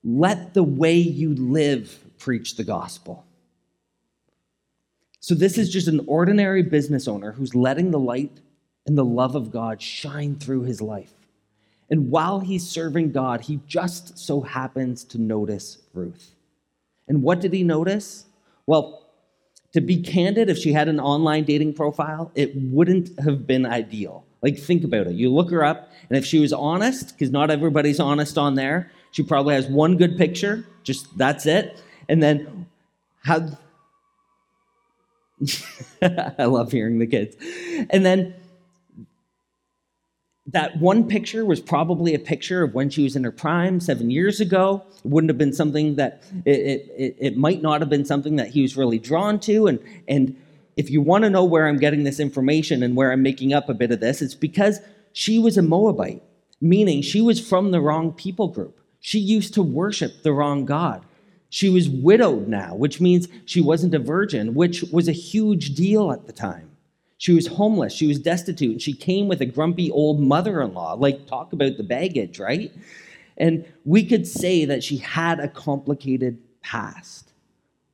Let 0.03 0.53
the 0.53 0.63
way 0.63 0.95
you 0.95 1.35
live 1.35 1.99
preach 2.17 2.55
the 2.55 2.63
gospel. 2.63 3.25
So, 5.19 5.35
this 5.35 5.59
is 5.59 5.69
just 5.69 5.87
an 5.87 6.03
ordinary 6.07 6.63
business 6.63 7.07
owner 7.07 7.31
who's 7.31 7.53
letting 7.53 7.91
the 7.91 7.99
light 7.99 8.39
and 8.87 8.97
the 8.97 9.05
love 9.05 9.35
of 9.35 9.51
God 9.51 9.79
shine 9.79 10.35
through 10.35 10.63
his 10.63 10.81
life. 10.81 11.13
And 11.91 12.09
while 12.09 12.39
he's 12.39 12.67
serving 12.67 13.11
God, 13.11 13.41
he 13.41 13.59
just 13.67 14.17
so 14.17 14.41
happens 14.41 15.03
to 15.05 15.19
notice 15.19 15.77
Ruth. 15.93 16.31
And 17.07 17.21
what 17.21 17.41
did 17.41 17.53
he 17.53 17.63
notice? 17.63 18.25
Well, 18.65 19.00
to 19.73 19.81
be 19.81 20.01
candid, 20.01 20.49
if 20.49 20.57
she 20.57 20.73
had 20.73 20.87
an 20.87 20.99
online 20.99 21.43
dating 21.43 21.73
profile, 21.73 22.31
it 22.35 22.51
wouldn't 22.55 23.17
have 23.19 23.47
been 23.47 23.65
ideal. 23.65 24.25
Like, 24.41 24.57
think 24.57 24.83
about 24.83 25.07
it. 25.07 25.13
You 25.13 25.29
look 25.29 25.51
her 25.51 25.63
up, 25.63 25.91
and 26.09 26.17
if 26.17 26.25
she 26.25 26.39
was 26.39 26.51
honest, 26.51 27.09
because 27.13 27.29
not 27.29 27.51
everybody's 27.51 27.99
honest 27.99 28.37
on 28.37 28.55
there, 28.55 28.91
she 29.11 29.23
probably 29.23 29.55
has 29.55 29.67
one 29.67 29.97
good 29.97 30.17
picture, 30.17 30.65
just 30.83 31.17
that's 31.17 31.45
it. 31.45 31.81
And 32.09 32.21
then, 32.21 32.65
how 33.23 33.49
I 36.01 36.45
love 36.45 36.71
hearing 36.71 36.99
the 36.99 37.07
kids. 37.07 37.35
And 37.89 38.05
then 38.05 38.33
that 40.47 40.77
one 40.77 41.07
picture 41.07 41.45
was 41.45 41.59
probably 41.59 42.15
a 42.15 42.19
picture 42.19 42.63
of 42.63 42.73
when 42.73 42.89
she 42.89 43.03
was 43.03 43.15
in 43.15 43.23
her 43.23 43.31
prime 43.31 43.79
seven 43.79 44.09
years 44.09 44.39
ago. 44.39 44.83
It 45.03 45.09
wouldn't 45.09 45.29
have 45.29 45.37
been 45.37 45.53
something 45.53 45.95
that 45.95 46.23
it, 46.45 46.89
it, 46.97 47.15
it 47.19 47.37
might 47.37 47.61
not 47.61 47.81
have 47.81 47.89
been 47.89 48.05
something 48.05 48.37
that 48.37 48.49
he 48.49 48.61
was 48.61 48.75
really 48.75 48.97
drawn 48.97 49.39
to. 49.41 49.67
And, 49.67 49.79
and 50.07 50.35
if 50.77 50.89
you 50.89 51.01
want 51.01 51.23
to 51.25 51.29
know 51.29 51.43
where 51.43 51.67
I'm 51.67 51.77
getting 51.77 52.03
this 52.03 52.19
information 52.19 52.81
and 52.81 52.95
where 52.95 53.11
I'm 53.11 53.21
making 53.21 53.53
up 53.53 53.69
a 53.69 53.73
bit 53.73 53.91
of 53.91 53.99
this, 53.99 54.21
it's 54.21 54.33
because 54.33 54.79
she 55.13 55.37
was 55.37 55.57
a 55.57 55.61
Moabite, 55.61 56.23
meaning 56.59 57.01
she 57.01 57.21
was 57.21 57.45
from 57.45 57.71
the 57.71 57.81
wrong 57.81 58.11
people 58.11 58.47
group. 58.47 58.79
She 58.99 59.19
used 59.19 59.53
to 59.55 59.63
worship 59.63 60.23
the 60.23 60.33
wrong 60.33 60.65
God. 60.65 61.05
She 61.49 61.69
was 61.69 61.89
widowed 61.89 62.47
now, 62.47 62.75
which 62.75 63.01
means 63.01 63.27
she 63.45 63.61
wasn't 63.61 63.93
a 63.93 63.99
virgin, 63.99 64.53
which 64.53 64.83
was 64.83 65.07
a 65.07 65.11
huge 65.11 65.75
deal 65.75 66.11
at 66.11 66.25
the 66.25 66.33
time. 66.33 66.70
She 67.21 67.33
was 67.33 67.45
homeless, 67.45 67.93
she 67.93 68.07
was 68.07 68.17
destitute, 68.17 68.71
and 68.71 68.81
she 68.81 68.93
came 68.93 69.27
with 69.27 69.41
a 69.41 69.45
grumpy 69.45 69.91
old 69.91 70.19
mother 70.19 70.59
in 70.59 70.73
law. 70.73 70.93
Like, 70.93 71.27
talk 71.27 71.53
about 71.53 71.77
the 71.77 71.83
baggage, 71.83 72.39
right? 72.39 72.71
And 73.37 73.63
we 73.85 74.03
could 74.03 74.25
say 74.25 74.65
that 74.65 74.83
she 74.83 74.97
had 74.97 75.39
a 75.39 75.47
complicated 75.47 76.39
past. 76.63 77.31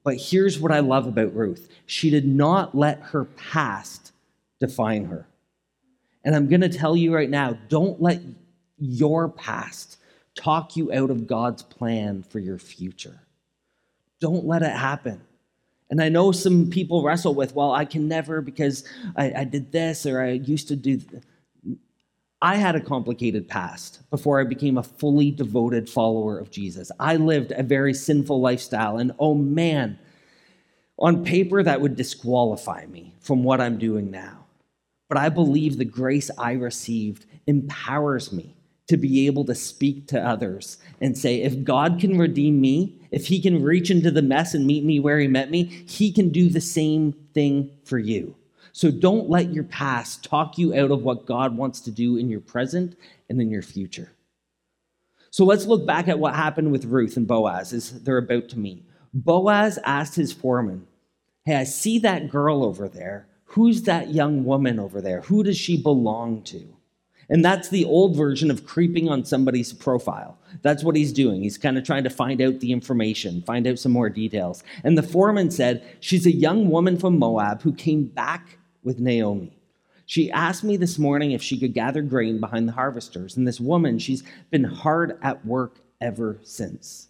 But 0.05 0.15
here's 0.15 0.61
what 0.61 0.71
I 0.71 0.79
love 0.79 1.07
about 1.07 1.35
Ruth 1.35 1.67
she 1.87 2.09
did 2.09 2.25
not 2.25 2.73
let 2.73 3.01
her 3.01 3.25
past 3.25 4.13
define 4.61 5.03
her. 5.03 5.27
And 6.23 6.33
I'm 6.33 6.47
going 6.47 6.61
to 6.61 6.69
tell 6.69 6.95
you 6.95 7.13
right 7.13 7.29
now 7.29 7.57
don't 7.67 8.01
let 8.01 8.21
your 8.77 9.27
past 9.27 9.97
talk 10.35 10.77
you 10.77 10.93
out 10.93 11.09
of 11.09 11.27
God's 11.27 11.63
plan 11.63 12.23
for 12.23 12.39
your 12.39 12.59
future. 12.59 13.19
Don't 14.21 14.45
let 14.45 14.61
it 14.61 14.71
happen. 14.71 15.19
And 15.89 16.01
I 16.01 16.09
know 16.09 16.31
some 16.31 16.69
people 16.69 17.03
wrestle 17.03 17.33
with, 17.33 17.55
well, 17.55 17.71
I 17.71 17.85
can 17.85 18.07
never 18.07 18.41
because 18.41 18.83
I, 19.15 19.31
I 19.37 19.43
did 19.45 19.71
this 19.71 20.05
or 20.05 20.21
I 20.21 20.31
used 20.31 20.67
to 20.67 20.75
do. 20.75 20.97
Th-. 20.97 21.23
I 22.41 22.55
had 22.57 22.75
a 22.75 22.81
complicated 22.81 23.47
past 23.47 24.07
before 24.09 24.39
I 24.39 24.43
became 24.43 24.77
a 24.77 24.83
fully 24.83 25.31
devoted 25.31 25.89
follower 25.89 26.37
of 26.37 26.51
Jesus. 26.51 26.91
I 26.99 27.15
lived 27.15 27.51
a 27.51 27.63
very 27.63 27.93
sinful 27.93 28.39
lifestyle, 28.39 28.97
and 28.97 29.11
oh 29.17 29.33
man, 29.33 29.97
on 30.99 31.23
paper, 31.23 31.63
that 31.63 31.81
would 31.81 31.95
disqualify 31.95 32.85
me 32.87 33.15
from 33.19 33.43
what 33.43 33.61
I'm 33.61 33.77
doing 33.77 34.11
now. 34.11 34.45
But 35.09 35.17
I 35.17 35.29
believe 35.29 35.77
the 35.77 35.85
grace 35.85 36.29
I 36.37 36.53
received 36.53 37.25
empowers 37.45 38.31
me 38.33 38.55
to 38.87 38.97
be 38.97 39.27
able 39.27 39.45
to 39.45 39.55
speak 39.55 40.07
to 40.07 40.23
others 40.23 40.77
and 41.01 41.17
say, 41.17 41.41
if 41.41 41.63
God 41.63 41.99
can 41.99 42.17
redeem 42.17 42.59
me, 42.59 42.96
if 43.11 43.27
He 43.27 43.41
can 43.41 43.63
reach 43.63 43.91
into 43.91 44.11
the 44.11 44.21
mess 44.21 44.53
and 44.53 44.65
meet 44.65 44.83
me 44.83 44.99
where 44.99 45.19
He 45.19 45.27
met 45.27 45.51
me, 45.51 45.63
He 45.63 46.11
can 46.11 46.29
do 46.29 46.49
the 46.49 46.61
same 46.61 47.13
thing 47.33 47.71
for 47.83 47.97
you. 47.97 48.35
So 48.71 48.91
don't 48.91 49.29
let 49.29 49.53
your 49.53 49.63
past 49.63 50.23
talk 50.23 50.57
you 50.57 50.75
out 50.75 50.91
of 50.91 51.01
what 51.01 51.25
God 51.25 51.57
wants 51.57 51.81
to 51.81 51.91
do 51.91 52.17
in 52.17 52.29
your 52.29 52.41
present 52.41 52.95
and 53.27 53.41
in 53.41 53.49
your 53.49 53.63
future. 53.63 54.11
So 55.31 55.45
let's 55.45 55.65
look 55.65 55.85
back 55.85 56.07
at 56.07 56.19
what 56.19 56.35
happened 56.35 56.71
with 56.71 56.85
Ruth 56.85 57.17
and 57.17 57.27
Boaz 57.27 57.73
as 57.73 58.03
they're 58.03 58.17
about 58.17 58.49
to 58.49 58.59
meet. 58.59 58.85
Boaz 59.13 59.79
asked 59.83 60.15
his 60.15 60.31
foreman, 60.31 60.87
Hey, 61.43 61.55
I 61.55 61.63
see 61.63 61.97
that 61.99 62.29
girl 62.29 62.63
over 62.63 62.87
there. 62.87 63.27
Who's 63.45 63.83
that 63.83 64.13
young 64.13 64.43
woman 64.43 64.79
over 64.79 65.01
there? 65.01 65.21
Who 65.21 65.43
does 65.43 65.57
she 65.57 65.81
belong 65.81 66.43
to? 66.43 66.76
And 67.29 67.43
that's 67.43 67.69
the 67.69 67.83
old 67.83 68.15
version 68.15 68.49
of 68.49 68.65
creeping 68.65 69.09
on 69.09 69.25
somebody's 69.25 69.73
profile. 69.73 70.37
That's 70.61 70.83
what 70.83 70.95
he's 70.95 71.11
doing. 71.11 71.43
He's 71.43 71.57
kind 71.57 71.77
of 71.77 71.83
trying 71.83 72.05
to 72.05 72.09
find 72.09 72.41
out 72.41 72.61
the 72.61 72.71
information, 72.71 73.41
find 73.41 73.67
out 73.67 73.79
some 73.79 73.91
more 73.91 74.09
details. 74.09 74.63
And 74.83 74.97
the 74.97 75.03
foreman 75.03 75.51
said, 75.51 75.83
She's 75.99 76.25
a 76.25 76.31
young 76.31 76.69
woman 76.69 76.97
from 76.97 77.19
Moab 77.19 77.61
who 77.63 77.73
came 77.73 78.05
back 78.05 78.57
with 78.83 78.99
Naomi. 78.99 79.57
She 80.05 80.31
asked 80.31 80.63
me 80.63 80.77
this 80.77 80.97
morning 80.97 81.31
if 81.31 81.43
she 81.43 81.59
could 81.59 81.73
gather 81.73 82.01
grain 82.01 82.39
behind 82.39 82.67
the 82.67 82.73
harvesters. 82.73 83.35
And 83.35 83.45
this 83.45 83.59
woman, 83.59 83.99
she's 83.99 84.23
been 84.49 84.63
hard 84.63 85.19
at 85.21 85.45
work 85.45 85.81
ever 85.99 86.39
since. 86.43 87.09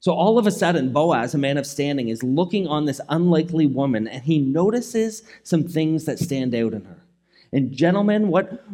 So 0.00 0.12
all 0.12 0.38
of 0.38 0.46
a 0.46 0.50
sudden, 0.50 0.92
Boaz, 0.92 1.34
a 1.34 1.38
man 1.38 1.58
of 1.58 1.66
standing, 1.66 2.08
is 2.08 2.22
looking 2.22 2.66
on 2.66 2.86
this 2.86 3.00
unlikely 3.10 3.66
woman 3.66 4.08
and 4.08 4.22
he 4.22 4.38
notices 4.38 5.22
some 5.42 5.64
things 5.64 6.06
that 6.06 6.18
stand 6.18 6.54
out 6.54 6.72
in 6.72 6.84
her. 6.84 7.04
And 7.52 7.72
gentlemen, 7.72 8.28
what, 8.28 8.64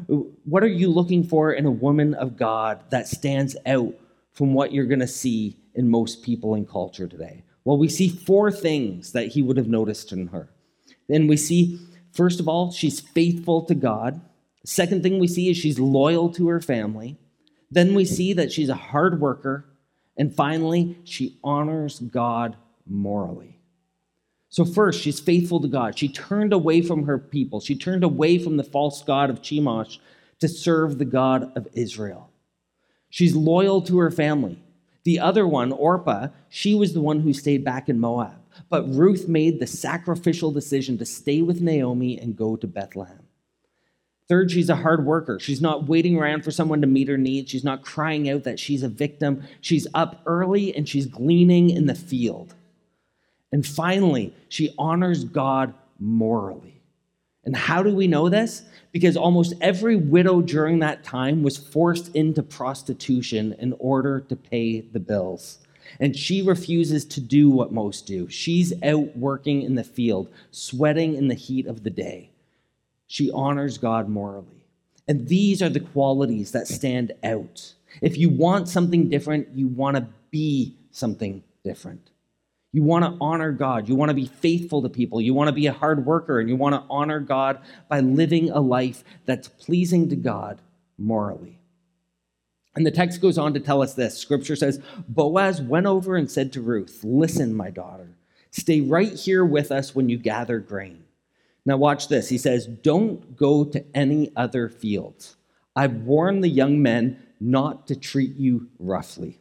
what 0.45 0.63
are 0.63 0.69
you 0.69 0.91
looking 0.91 1.23
for 1.23 1.53
in 1.53 1.67
a 1.67 1.71
woman 1.71 2.15
of 2.15 2.37
God 2.37 2.83
that 2.91 3.09
stands 3.09 3.57
out 3.67 3.95
from 4.33 4.53
what 4.53 4.73
you're 4.73 4.87
going 4.87 5.01
to 5.01 5.07
see 5.07 5.57
in 5.75 5.89
most 5.89 6.23
people 6.23 6.55
in 6.55 6.67
culture 6.67 7.07
today? 7.07 7.45
Well, 7.65 7.79
we 7.79 7.89
see 7.89 8.09
four 8.09 8.51
things 8.51 9.13
that 9.13 9.29
he 9.29 9.43
would 9.43 9.57
have 9.57 9.69
noticed 9.69 10.13
in 10.13 10.29
her. 10.29 10.51
Then 11.09 11.27
we 11.27 11.37
see, 11.37 11.79
first 12.13 12.41
of 12.41 12.49
all, 12.49 12.73
she's 12.73 13.01
faithful 13.01 13.65
to 13.67 13.75
God. 13.75 14.21
Second 14.65 15.03
thing 15.03 15.19
we 15.19 15.29
see 15.29 15.51
is 15.51 15.57
she's 15.57 15.79
loyal 15.79 16.31
to 16.35 16.49
her 16.49 16.61
family. 16.61 17.17
Then 17.71 17.95
we 17.95 18.05
see 18.05 18.33
that 18.35 18.53
she's 18.53 18.69
a 18.69 18.75
hard 18.75 19.21
worker. 19.21 19.67
And 20.17 20.35
finally, 20.35 20.99
she 21.05 21.39
honors 21.43 22.01
God 22.01 22.57
morally. 22.87 23.54
So, 24.55 24.65
first, 24.65 25.03
she's 25.03 25.19
faithful 25.19 25.59
to 25.63 25.67
God. 25.67 25.99
She 25.99 26.07
turned 26.07 26.53
away 26.53 26.81
from 26.81 27.07
her 27.07 27.19
people. 27.19 27.61
She 27.61 27.75
turned 27.75 28.05
away 28.05 28.39
from 28.39 28.57
the 28.57 28.63
false 28.63 29.03
God 29.03 29.29
of 29.29 29.43
Chemosh 29.43 29.99
to 30.39 30.47
serve 30.47 30.99
the 30.99 31.05
God 31.05 31.51
of 31.57 31.67
Israel. 31.73 32.31
She's 33.11 33.35
loyal 33.35 33.83
to 33.83 33.99
her 33.99 34.13
family. 34.13 34.63
The 35.03 35.19
other 35.19 35.45
one, 35.45 35.73
Orpah, 35.73 36.29
she 36.49 36.73
was 36.73 36.93
the 36.93 37.01
one 37.01 37.19
who 37.19 37.33
stayed 37.33 37.65
back 37.65 37.89
in 37.89 37.99
Moab. 37.99 38.37
But 38.71 38.89
Ruth 38.95 39.27
made 39.27 39.59
the 39.59 39.67
sacrificial 39.67 40.53
decision 40.53 40.99
to 40.99 41.05
stay 41.05 41.43
with 41.43 41.61
Naomi 41.61 42.17
and 42.17 42.37
go 42.37 42.55
to 42.55 42.69
Bethlehem. 42.69 43.27
Third, 44.29 44.53
she's 44.53 44.71
a 44.71 44.77
hard 44.77 45.05
worker. 45.05 45.41
She's 45.41 45.61
not 45.61 45.89
waiting 45.89 46.17
around 46.17 46.45
for 46.45 46.53
someone 46.53 46.81
to 46.81 46.87
meet 46.87 47.09
her 47.09 47.19
needs. 47.19 47.51
She's 47.51 47.65
not 47.65 47.83
crying 47.83 48.31
out 48.31 48.45
that 48.45 48.61
she's 48.61 48.85
a 48.85 48.89
victim. 48.89 49.43
She's 49.61 49.89
up 49.95 50.23
early 50.27 50.73
and 50.77 50.89
she's 50.89 51.07
gleaning 51.07 51.71
in 51.71 51.87
the 51.87 51.97
field. 51.97 52.55
And 53.55 53.65
finally, 53.65 54.35
she 54.49 54.75
honors 54.77 55.23
God 55.23 55.75
morally. 56.01 56.83
And 57.45 57.55
how 57.55 57.85
do 57.85 57.95
we 57.95 58.09
know 58.09 58.29
this? 58.29 58.65
Because 58.91 59.17
almost 59.17 59.55
every 59.61 59.95
widow 59.95 60.43
during 60.43 60.81
that 60.81 61.05
time 61.05 61.45
was 61.45 61.57
forced 61.57 62.17
into 62.17 62.43
prostitution 62.43 63.55
in 63.61 63.73
order 63.79 64.19
to 64.23 64.35
pay 64.35 64.81
the 64.81 64.99
bills. 64.99 65.59
And 66.01 66.17
she 66.17 66.43
refuses 66.43 67.05
to 67.05 67.21
do 67.21 67.49
what 67.49 67.71
most 67.71 68.09
do. 68.09 68.29
She's 68.29 68.73
out 68.83 69.17
working 69.17 69.63
in 69.63 69.77
the 69.77 69.85
field, 69.85 70.31
sweating 70.51 71.15
in 71.15 71.29
the 71.29 71.35
heat 71.35 71.69
of 71.69 71.85
the 71.85 71.91
day. 71.91 72.33
She 73.07 73.31
honors 73.31 73.79
God 73.79 74.09
morally. 74.09 74.67
And 75.07 75.29
these 75.29 75.63
are 75.63 75.69
the 75.69 75.79
qualities 75.79 76.51
that 76.51 76.67
stand 76.67 77.13
out. 77.23 77.75
If 78.03 78.19
you 78.19 78.31
want 78.31 78.69
something 78.69 79.09
different, 79.09 79.47
you 79.55 79.69
want 79.69 79.97
to 79.97 80.09
be 80.33 80.75
something 80.91 81.45
different. 81.63 82.11
You 82.75 82.83
want 82.83 83.05
to 83.05 83.17
honor 83.21 83.53
God. 83.53 83.89
You 83.89 83.95
want 83.95 84.09
to 84.09 84.15
be 84.15 84.27
faithful 84.27 84.83
to 84.83 84.89
people. 84.89 85.21
You 85.21 85.33
want 85.33 85.47
to 85.47 85.53
be 85.53 85.69
a 85.69 85.73
hard 85.73 86.05
worker, 86.05 86.41
and 86.41 86.49
you 86.49 86.57
want 86.57 86.75
to 86.75 86.83
honor 86.91 87.21
God 87.21 87.61
by 87.89 88.01
living 88.01 88.51
a 88.51 88.59
life 88.59 89.05
that's 89.27 89.47
pleasing 89.47 90.09
to 90.09 90.17
God 90.17 90.61
morally. 90.99 91.61
And 92.75 92.85
the 92.85 92.91
text 92.91 93.21
goes 93.21 93.39
on 93.39 93.55
to 93.55 93.61
tell 93.61 93.81
us 93.81 93.95
this 93.95 94.19
Scripture 94.19 94.57
says 94.57 94.81
Boaz 95.07 95.63
went 95.63 95.87
over 95.87 96.17
and 96.17 96.29
said 96.29 96.53
to 96.55 96.61
Ruth, 96.61 96.99
Listen, 97.05 97.55
my 97.55 97.71
daughter, 97.71 98.17
stay 98.51 98.81
right 98.81 99.13
here 99.13 99.45
with 99.45 99.71
us 99.71 99.95
when 99.95 100.09
you 100.09 100.19
gather 100.19 100.59
grain. 100.59 101.05
Now, 101.65 101.77
watch 101.77 102.09
this. 102.09 102.29
He 102.29 102.39
says, 102.39 102.67
Don't 102.67 103.37
go 103.37 103.65
to 103.67 103.85
any 103.95 104.33
other 104.35 104.69
fields. 104.69 105.37
I've 105.77 105.95
warned 105.95 106.43
the 106.43 106.49
young 106.49 106.83
men 106.83 107.23
not 107.39 107.87
to 107.87 107.95
treat 107.95 108.35
you 108.35 108.67
roughly. 108.81 109.39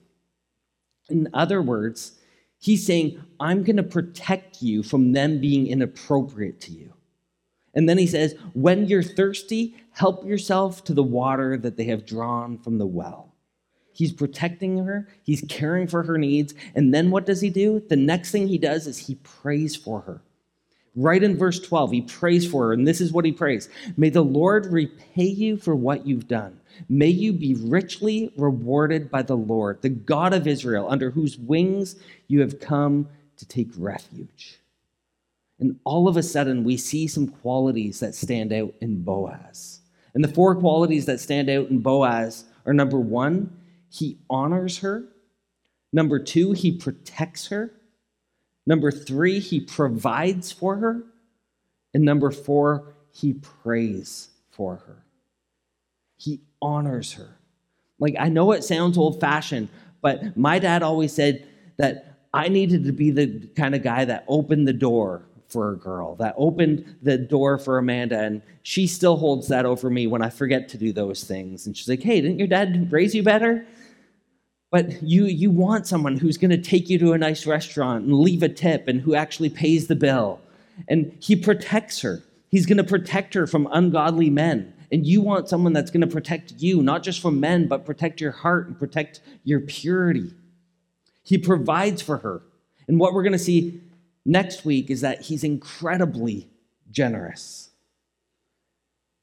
In 1.09 1.29
other 1.33 1.63
words, 1.63 2.19
he's 2.63 2.85
saying, 2.85 3.21
I'm 3.41 3.63
going 3.63 3.75
to 3.75 3.83
protect 3.83 4.61
you 4.61 4.83
from 4.83 5.11
them 5.11 5.41
being 5.41 5.67
inappropriate 5.67 6.61
to 6.61 6.71
you. 6.71 6.93
And 7.73 7.89
then 7.89 7.97
he 7.97 8.07
says, 8.07 8.35
When 8.53 8.85
you're 8.87 9.03
thirsty, 9.03 9.75
help 9.91 10.25
yourself 10.25 10.83
to 10.85 10.93
the 10.93 11.03
water 11.03 11.57
that 11.57 11.75
they 11.75 11.85
have 11.85 12.05
drawn 12.05 12.57
from 12.57 12.77
the 12.77 12.85
well. 12.85 13.35
He's 13.91 14.13
protecting 14.13 14.77
her, 14.77 15.09
he's 15.23 15.43
caring 15.49 15.87
for 15.87 16.03
her 16.03 16.17
needs. 16.17 16.53
And 16.73 16.93
then 16.93 17.11
what 17.11 17.25
does 17.25 17.41
he 17.41 17.49
do? 17.49 17.83
The 17.89 17.97
next 17.97 18.31
thing 18.31 18.47
he 18.47 18.57
does 18.57 18.87
is 18.87 18.97
he 18.97 19.15
prays 19.15 19.75
for 19.75 20.01
her. 20.01 20.21
Right 20.95 21.23
in 21.23 21.37
verse 21.37 21.59
12, 21.59 21.91
he 21.91 22.01
prays 22.01 22.49
for 22.49 22.67
her, 22.67 22.73
and 22.73 22.87
this 22.87 23.01
is 23.01 23.11
what 23.11 23.25
he 23.25 23.31
prays 23.31 23.69
May 23.97 24.09
the 24.09 24.21
Lord 24.21 24.67
repay 24.67 25.25
you 25.25 25.57
for 25.57 25.75
what 25.75 26.05
you've 26.05 26.27
done. 26.27 26.59
May 26.89 27.07
you 27.07 27.33
be 27.33 27.55
richly 27.55 28.31
rewarded 28.37 29.09
by 29.09 29.23
the 29.23 29.37
Lord, 29.37 29.81
the 29.81 29.89
God 29.89 30.33
of 30.33 30.47
Israel, 30.47 30.87
under 30.89 31.11
whose 31.11 31.37
wings 31.37 31.95
you 32.27 32.41
have 32.41 32.59
come 32.59 33.07
to 33.37 33.47
take 33.47 33.69
refuge. 33.77 34.59
And 35.59 35.79
all 35.83 36.07
of 36.07 36.17
a 36.17 36.23
sudden, 36.23 36.63
we 36.63 36.77
see 36.77 37.07
some 37.07 37.27
qualities 37.27 37.99
that 37.99 38.15
stand 38.15 38.51
out 38.51 38.73
in 38.81 39.03
Boaz. 39.03 39.81
And 40.13 40.23
the 40.23 40.27
four 40.27 40.55
qualities 40.55 41.05
that 41.05 41.19
stand 41.19 41.49
out 41.49 41.69
in 41.69 41.79
Boaz 41.79 42.45
are 42.65 42.73
number 42.73 42.99
one, 42.99 43.55
he 43.89 44.19
honors 44.29 44.79
her. 44.79 45.05
Number 45.91 46.19
two, 46.19 46.51
he 46.53 46.71
protects 46.71 47.47
her. 47.47 47.71
Number 48.65 48.91
three, 48.91 49.39
he 49.39 49.59
provides 49.59 50.51
for 50.51 50.77
her. 50.77 51.03
And 51.93 52.03
number 52.03 52.31
four, 52.31 52.95
he 53.11 53.33
prays 53.33 54.29
for 54.51 54.77
her. 54.87 55.03
He 56.17 56.41
honors 56.61 57.13
her. 57.13 57.37
Like, 57.99 58.15
I 58.19 58.29
know 58.29 58.51
it 58.51 58.63
sounds 58.63 58.97
old 58.97 59.19
fashioned, 59.19 59.69
but 60.01 60.35
my 60.35 60.59
dad 60.59 60.83
always 60.83 61.13
said 61.13 61.47
that 61.77 62.17
I 62.33 62.49
needed 62.49 62.85
to 62.85 62.91
be 62.91 63.11
the 63.11 63.47
kind 63.55 63.75
of 63.75 63.83
guy 63.83 64.05
that 64.05 64.25
opened 64.27 64.67
the 64.67 64.73
door 64.73 65.23
for 65.47 65.73
a 65.73 65.77
girl, 65.77 66.15
that 66.15 66.33
opened 66.35 66.95
the 67.03 67.17
door 67.17 67.59
for 67.59 67.77
Amanda. 67.77 68.19
And 68.19 68.41
she 68.63 68.87
still 68.87 69.17
holds 69.17 69.47
that 69.49 69.65
over 69.65 69.89
me 69.89 70.07
when 70.07 70.23
I 70.23 70.29
forget 70.29 70.67
to 70.69 70.77
do 70.77 70.91
those 70.91 71.23
things. 71.23 71.67
And 71.67 71.77
she's 71.77 71.87
like, 71.87 72.01
hey, 72.01 72.21
didn't 72.21 72.39
your 72.39 72.47
dad 72.47 72.91
raise 72.91 73.13
you 73.13 73.21
better? 73.21 73.65
But 74.73 75.03
you, 75.03 75.25
you 75.25 75.51
want 75.51 75.85
someone 75.85 76.17
who's 76.17 76.39
going 76.39 76.49
to 76.49 76.57
take 76.57 76.89
you 76.89 76.97
to 76.97 77.13
a 77.13 77.17
nice 77.19 77.45
restaurant 77.45 78.05
and 78.05 78.15
leave 78.15 78.41
a 78.41 78.49
tip 78.49 78.87
and 78.87 78.99
who 78.99 79.13
actually 79.13 79.51
pays 79.51 79.85
the 79.85 79.95
bill. 79.95 80.41
And 80.87 81.15
he 81.19 81.35
protects 81.35 82.01
her. 82.01 82.23
He's 82.49 82.65
going 82.65 82.79
to 82.79 82.83
protect 82.83 83.35
her 83.35 83.45
from 83.45 83.69
ungodly 83.71 84.31
men. 84.31 84.73
And 84.91 85.05
you 85.05 85.21
want 85.21 85.47
someone 85.47 85.73
that's 85.73 85.91
going 85.91 86.01
to 86.01 86.07
protect 86.07 86.53
you, 86.53 86.81
not 86.81 87.03
just 87.03 87.21
from 87.21 87.39
men, 87.39 87.67
but 87.67 87.85
protect 87.85 88.19
your 88.19 88.31
heart 88.31 88.65
and 88.65 88.79
protect 88.79 89.21
your 89.43 89.59
purity. 89.59 90.33
He 91.21 91.37
provides 91.37 92.01
for 92.01 92.17
her. 92.17 92.41
And 92.87 92.99
what 92.99 93.13
we're 93.13 93.21
going 93.21 93.33
to 93.33 93.37
see 93.37 93.79
next 94.25 94.65
week 94.65 94.89
is 94.89 95.01
that 95.01 95.21
he's 95.21 95.43
incredibly 95.43 96.49
generous. 96.89 97.69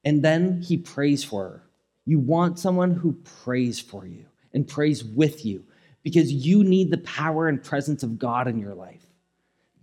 And 0.04 0.22
then 0.24 0.62
he 0.62 0.76
prays 0.76 1.24
for 1.24 1.42
her. 1.42 1.62
You 2.06 2.20
want 2.20 2.60
someone 2.60 2.92
who 2.92 3.14
prays 3.42 3.80
for 3.80 4.06
you 4.06 4.26
and 4.52 4.66
prays 4.66 5.04
with 5.04 5.44
you 5.44 5.64
because 6.02 6.32
you 6.32 6.64
need 6.64 6.90
the 6.90 6.98
power 6.98 7.48
and 7.48 7.62
presence 7.62 8.02
of 8.02 8.18
God 8.18 8.48
in 8.48 8.58
your 8.58 8.74
life. 8.74 9.04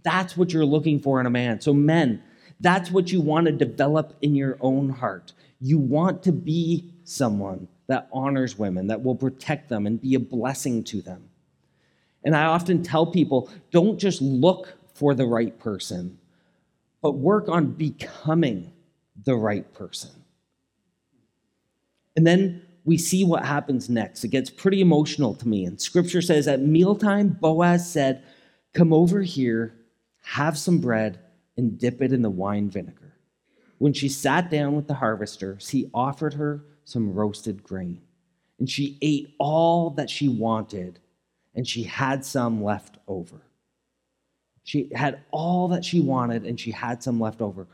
That's 0.04 0.38
what 0.38 0.54
you're 0.54 0.66
looking 0.66 1.00
for 1.00 1.20
in 1.20 1.26
a 1.26 1.32
man. 1.32 1.62
So, 1.62 1.74
men, 1.74 2.24
that's 2.60 2.92
what 2.92 3.12
you 3.12 3.22
want 3.22 3.46
to 3.48 3.52
develop 3.52 4.16
in 4.22 4.36
your 4.36 4.58
own 4.62 4.90
heart. 4.90 5.34
You 5.60 5.78
want 5.78 6.24
to 6.24 6.32
be 6.32 6.94
someone 7.04 7.68
that 7.88 8.10
honors 8.12 8.58
women, 8.58 8.88
that 8.88 9.04
will 9.04 9.16
protect 9.16 9.70
them 9.70 9.86
and 9.86 10.02
be 10.02 10.16
a 10.16 10.20
blessing 10.20 10.84
to 10.86 11.02
them. 11.02 11.30
And 12.24 12.36
I 12.36 12.46
often 12.46 12.84
tell 12.84 13.06
people 13.06 13.50
don't 13.72 13.98
just 13.98 14.22
look 14.22 14.78
for 14.94 15.14
the 15.14 15.26
right 15.26 15.58
person, 15.60 16.18
but 17.02 17.12
work 17.12 17.48
on 17.48 17.72
becoming 17.72 18.74
the 19.24 19.36
right 19.36 19.72
person. 19.74 20.12
And 22.16 22.26
then 22.26 22.67
we 22.88 22.98
see 22.98 23.26
what 23.26 23.46
happens 23.46 23.90
next. 23.90 24.24
It 24.24 24.30
gets 24.30 24.50
pretty 24.50 24.80
emotional 24.80 25.36
to 25.36 25.48
me. 25.48 25.66
And 25.66 25.80
scripture 25.80 26.22
says 26.22 26.48
at 26.48 26.62
mealtime, 26.62 27.38
Boaz 27.42 27.92
said, 27.92 28.24
Come 28.74 28.94
over 28.94 29.22
here, 29.22 29.76
have 30.24 30.58
some 30.58 30.80
bread, 30.80 31.20
and 31.58 31.78
dip 31.78 32.02
it 32.02 32.14
in 32.14 32.22
the 32.22 32.30
wine 32.30 32.70
vinegar. 32.70 33.14
When 33.80 33.92
she 33.92 34.08
sat 34.08 34.50
down 34.50 34.74
with 34.74 34.88
the 34.88 34.94
harvesters, 34.94 35.68
he 35.68 35.92
offered 35.94 36.36
her 36.36 36.64
some 36.86 37.14
roasted 37.14 37.62
grain. 37.62 38.02
And 38.58 38.70
she 38.70 38.98
ate 39.02 39.36
all 39.38 39.90
that 39.92 40.10
she 40.10 40.30
wanted, 40.30 41.00
and 41.56 41.68
she 41.68 41.84
had 41.84 42.24
some 42.24 42.64
left 42.64 43.00
over. 43.06 43.42
She 44.64 44.90
had 44.96 45.24
all 45.32 45.68
that 45.70 45.84
she 45.84 46.00
wanted 46.00 46.46
and 46.46 46.60
she 46.60 46.72
had 46.72 47.02
some 47.02 47.22
left 47.22 47.42
over. 47.42 47.68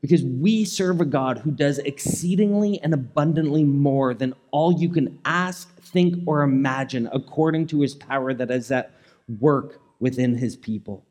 Because 0.00 0.22
we 0.22 0.64
serve 0.64 1.00
a 1.00 1.04
God 1.04 1.38
who 1.38 1.50
does 1.50 1.78
exceedingly 1.78 2.80
and 2.82 2.94
abundantly 2.94 3.64
more 3.64 4.14
than 4.14 4.34
all 4.52 4.72
you 4.72 4.88
can 4.88 5.18
ask, 5.24 5.76
think, 5.80 6.22
or 6.26 6.42
imagine 6.42 7.08
according 7.12 7.66
to 7.68 7.80
his 7.80 7.94
power 7.94 8.32
that 8.34 8.50
is 8.50 8.70
at 8.70 8.92
work 9.40 9.80
within 9.98 10.36
his 10.36 10.56
people. 10.56 11.04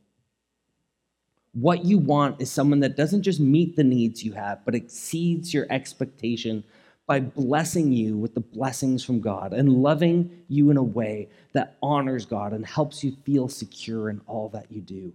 What 1.53 1.85
you 1.85 1.97
want 1.97 2.39
is 2.39 2.51
someone 2.51 2.81
that 2.81 2.95
doesn't 2.95 3.23
just 3.23 3.39
meet 3.39 3.75
the 3.75 3.83
needs 3.83 4.23
you 4.23 4.33
have, 4.33 4.63
but 4.63 4.75
exceeds 4.75 5.53
your 5.53 5.65
expectation 5.69 6.63
by 7.07 7.19
blessing 7.19 7.91
you 7.91 8.15
with 8.15 8.35
the 8.35 8.41
blessings 8.41 9.03
from 9.03 9.21
God 9.21 9.53
and 9.53 9.81
loving 9.81 10.43
you 10.49 10.69
in 10.69 10.77
a 10.77 10.83
way 10.83 11.29
that 11.53 11.77
honors 11.81 12.25
God 12.25 12.53
and 12.53 12.65
helps 12.65 13.03
you 13.03 13.15
feel 13.23 13.47
secure 13.47 14.09
in 14.09 14.21
all 14.27 14.49
that 14.49 14.71
you 14.71 14.81
do. 14.81 15.13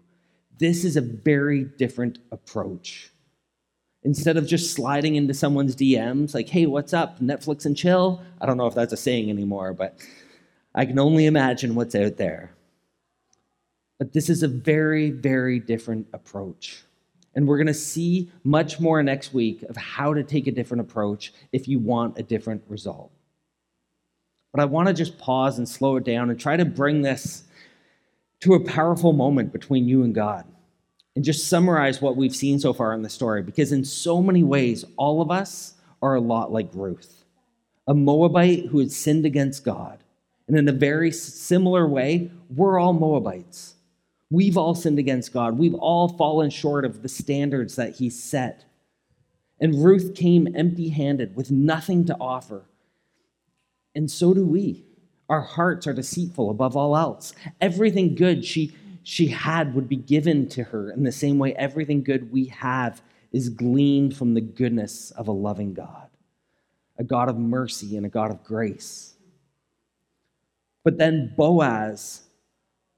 This 0.59 0.85
is 0.85 0.97
a 0.97 1.01
very 1.01 1.65
different 1.65 2.19
approach. 2.33 3.12
Instead 4.05 4.37
of 4.37 4.47
just 4.47 4.75
sliding 4.75 5.15
into 5.15 5.33
someone's 5.33 5.77
DMs, 5.77 6.35
like, 6.35 6.49
hey, 6.49 6.67
what's 6.67 6.93
up, 6.93 7.21
Netflix 7.21 7.67
and 7.67 7.77
chill? 7.77 8.21
I 8.41 8.47
don't 8.47 8.57
know 8.57 8.67
if 8.67 8.75
that's 8.75 8.93
a 8.93 8.97
saying 8.97 9.31
anymore, 9.31 9.73
but 9.73 9.97
I 10.75 10.87
can 10.87 10.99
only 10.99 11.27
imagine 11.27 11.75
what's 11.75 11.95
out 11.95 12.17
there. 12.17 12.53
But 13.99 14.13
this 14.13 14.29
is 14.29 14.43
a 14.43 14.49
very, 14.49 15.11
very 15.11 15.61
different 15.61 16.09
approach. 16.13 16.83
And 17.35 17.47
we're 17.47 17.57
going 17.57 17.69
to 17.69 17.75
see 17.75 18.31
much 18.43 18.81
more 18.81 19.03
next 19.03 19.33
week 19.33 19.63
of 19.63 19.77
how 19.77 20.13
to 20.13 20.25
take 20.25 20.47
a 20.49 20.53
different 20.53 20.81
approach 20.81 21.33
if 21.53 21.69
you 21.69 21.79
want 21.79 22.19
a 22.19 22.23
different 22.23 22.63
result. 22.69 23.13
But 24.53 24.61
I 24.61 24.65
want 24.67 24.89
to 24.89 24.95
just 24.95 25.19
pause 25.19 25.59
and 25.59 25.69
slow 25.69 25.97
it 25.97 26.05
down 26.05 26.29
and 26.29 26.39
try 26.39 26.57
to 26.57 26.65
bring 26.65 27.03
this 27.03 27.45
to 28.41 28.55
a 28.55 28.65
powerful 28.65 29.13
moment 29.13 29.53
between 29.53 29.87
you 29.87 30.03
and 30.03 30.15
God 30.15 30.45
and 31.15 31.25
just 31.25 31.49
summarize 31.49 32.01
what 32.01 32.17
we've 32.17 32.35
seen 32.35 32.59
so 32.59 32.73
far 32.73 32.93
in 32.95 33.03
the 33.03 33.09
story 33.09 33.43
because, 33.43 33.73
in 33.73 33.85
so 33.85 34.23
many 34.23 34.43
ways, 34.43 34.85
all 34.97 35.21
of 35.21 35.31
us 35.31 35.75
are 36.01 36.15
a 36.15 36.21
lot 36.21 36.53
like 36.53 36.69
Ruth, 36.73 37.25
a 37.87 37.95
Moabite 37.95 38.67
who 38.67 38.79
had 38.79 38.93
sinned 38.93 39.27
against 39.27 39.65
God. 39.65 40.03
And 40.49 40.59
in 40.59 40.69
a 40.69 40.73
very 40.73 41.13
similar 41.13 41.87
way, 41.87 42.31
we're 42.51 42.79
all 42.79 42.93
Moabites. 42.93 43.75
We've 44.31 44.57
all 44.57 44.75
sinned 44.75 44.99
against 44.99 45.33
God. 45.33 45.59
We've 45.59 45.75
all 45.75 46.09
fallen 46.09 46.51
short 46.51 46.85
of 46.85 47.03
the 47.03 47.09
standards 47.09 47.77
that 47.77 47.97
He 47.97 48.11
set. 48.11 48.65
And 49.61 49.85
Ruth 49.85 50.15
came 50.15 50.55
empty 50.57 50.89
handed 50.89 51.37
with 51.37 51.51
nothing 51.51 52.05
to 52.07 52.17
offer. 52.19 52.65
And 53.95 54.11
so 54.11 54.35
do 54.35 54.45
we. 54.45 54.85
Our 55.29 55.43
hearts 55.43 55.87
are 55.87 55.93
deceitful 55.93 56.51
above 56.51 56.77
all 56.77 56.97
else. 56.97 57.33
Everything 57.61 58.15
good 58.15 58.45
she, 58.45 58.75
she 59.03 59.29
had 59.29 59.75
would 59.75 59.89
be 59.89 59.97
given 59.97 60.49
to 60.51 60.65
her 60.65 60.91
in 60.91 61.03
the 61.03 61.13
same 61.13 61.39
way 61.39 61.55
everything 61.55 62.03
good 62.03 62.33
we 62.33 62.47
have 62.47 63.03
is 63.33 63.49
gleaned 63.49 64.17
from 64.17 64.35
the 64.35 64.41
goodness 64.41 65.11
of 65.13 65.29
a 65.29 65.33
loving 65.33 65.75
God, 65.75 66.09
a 66.99 67.05
God 67.05 67.29
of 67.29 67.39
mercy 67.39 67.97
and 67.97 68.07
a 68.07 68.11
God 68.11 68.31
of 68.31 68.45
grace. 68.45 69.15
But 70.85 70.99
then 70.99 71.33
Boaz 71.37 72.23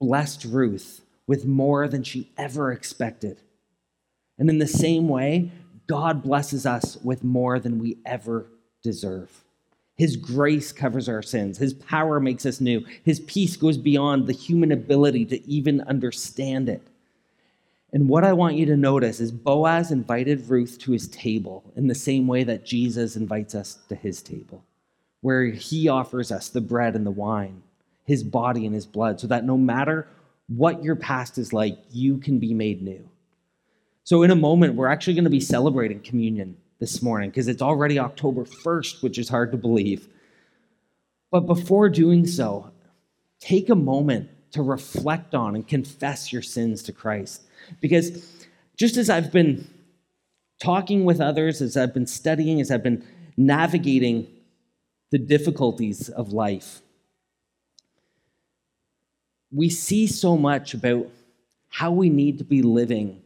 blessed 0.01 0.45
Ruth 0.45 1.03
with 1.27 1.47
more 1.47 1.89
than 1.89 2.03
she 2.03 2.31
ever 2.37 2.73
expected. 2.73 3.41
And 4.39 4.51
in 4.51 4.59
the 4.59 4.67
same 4.67 5.09
way, 5.09 5.53
God 5.87 6.23
blesses 6.23 6.67
us 6.67 6.97
with 7.03 7.23
more 7.23 7.59
than 7.59 7.79
we 7.79 7.99
ever 8.05 8.47
deserve. 8.83 9.44
His 9.97 10.17
grace 10.17 10.73
covers 10.73 11.09
our 11.09 11.23
sins. 11.23 11.59
His 11.59 11.75
power 11.75 12.19
makes 12.19 12.45
us 12.45 12.61
new. 12.61 12.85
His 13.05 13.21
peace 13.21 13.57
goes 13.57 13.79
beyond 13.79 14.27
the 14.27 14.33
human 14.33 14.73
ability 14.73 15.25
to 15.27 15.49
even 15.49 15.81
understand 15.83 16.69
it. 16.69 16.83
And 17.93 18.09
what 18.09 18.25
I 18.25 18.33
want 18.33 18.57
you 18.57 18.67
to 18.67 18.77
notice 18.77 19.21
is 19.21 19.31
Boaz 19.31 19.93
invited 19.93 20.49
Ruth 20.49 20.79
to 20.81 20.91
his 20.91 21.07
table 21.09 21.63
in 21.77 21.87
the 21.87 21.95
same 21.95 22.27
way 22.27 22.43
that 22.43 22.67
Jesus 22.67 23.15
invites 23.15 23.55
us 23.55 23.79
to 23.89 23.95
his 23.95 24.21
table, 24.21 24.65
where 25.21 25.45
he 25.45 25.89
offers 25.89 26.33
us 26.33 26.49
the 26.49 26.61
bread 26.61 26.97
and 26.97 27.07
the 27.07 27.13
wine, 27.13 27.63
his 28.05 28.25
body 28.25 28.67
and 28.67 28.75
his 28.75 28.85
blood, 28.85 29.21
so 29.21 29.29
that 29.29 29.45
no 29.45 29.57
matter 29.57 30.09
what 30.49 30.83
your 30.83 30.97
past 30.97 31.39
is 31.39 31.53
like, 31.53 31.79
you 31.93 32.19
can 32.19 32.41
be 32.41 32.53
made 32.53 32.83
new. 32.83 33.09
So, 34.03 34.25
in 34.25 34.33
a 34.33 34.37
moment, 34.37 34.75
we're 34.75 34.89
actually 34.89 35.15
going 35.15 35.25
to 35.25 35.31
be 35.31 35.41
celebrating 35.41 36.01
communion 36.01 36.57
this 36.79 37.03
morning 37.03 37.31
because 37.31 37.49
it's 37.49 37.63
already 37.63 37.99
October 37.99 38.45
1st, 38.45 39.03
which 39.03 39.19
is 39.19 39.29
hard 39.29 39.53
to 39.53 39.59
believe. 39.59 40.09
But 41.31 41.47
before 41.47 41.89
doing 41.89 42.27
so, 42.27 42.71
take 43.41 43.69
a 43.69 43.75
moment 43.75 44.31
to 44.53 44.63
reflect 44.63 45.35
on 45.35 45.55
and 45.57 45.67
confess 45.67 46.33
your 46.33 46.43
sins 46.43 46.83
to 46.85 46.93
Christ. 46.93 47.43
Because 47.81 48.33
just 48.77 48.97
as 48.97 49.11
I've 49.11 49.33
been 49.33 49.69
talking 50.63 51.05
with 51.05 51.21
others, 51.21 51.61
as 51.61 51.77
I've 51.77 51.93
been 51.93 52.07
studying, 52.07 52.61
as 52.61 52.71
I've 52.71 52.83
been 52.83 53.05
navigating 53.37 54.29
the 55.11 55.19
difficulties 55.19 56.09
of 56.09 56.33
life, 56.33 56.83
we 59.51 59.69
see 59.71 60.07
so 60.07 60.37
much 60.37 60.75
about 60.75 61.09
how 61.69 61.91
we 61.91 62.09
need 62.09 62.39
to 62.39 62.45
be 62.45 62.63
living 62.63 63.24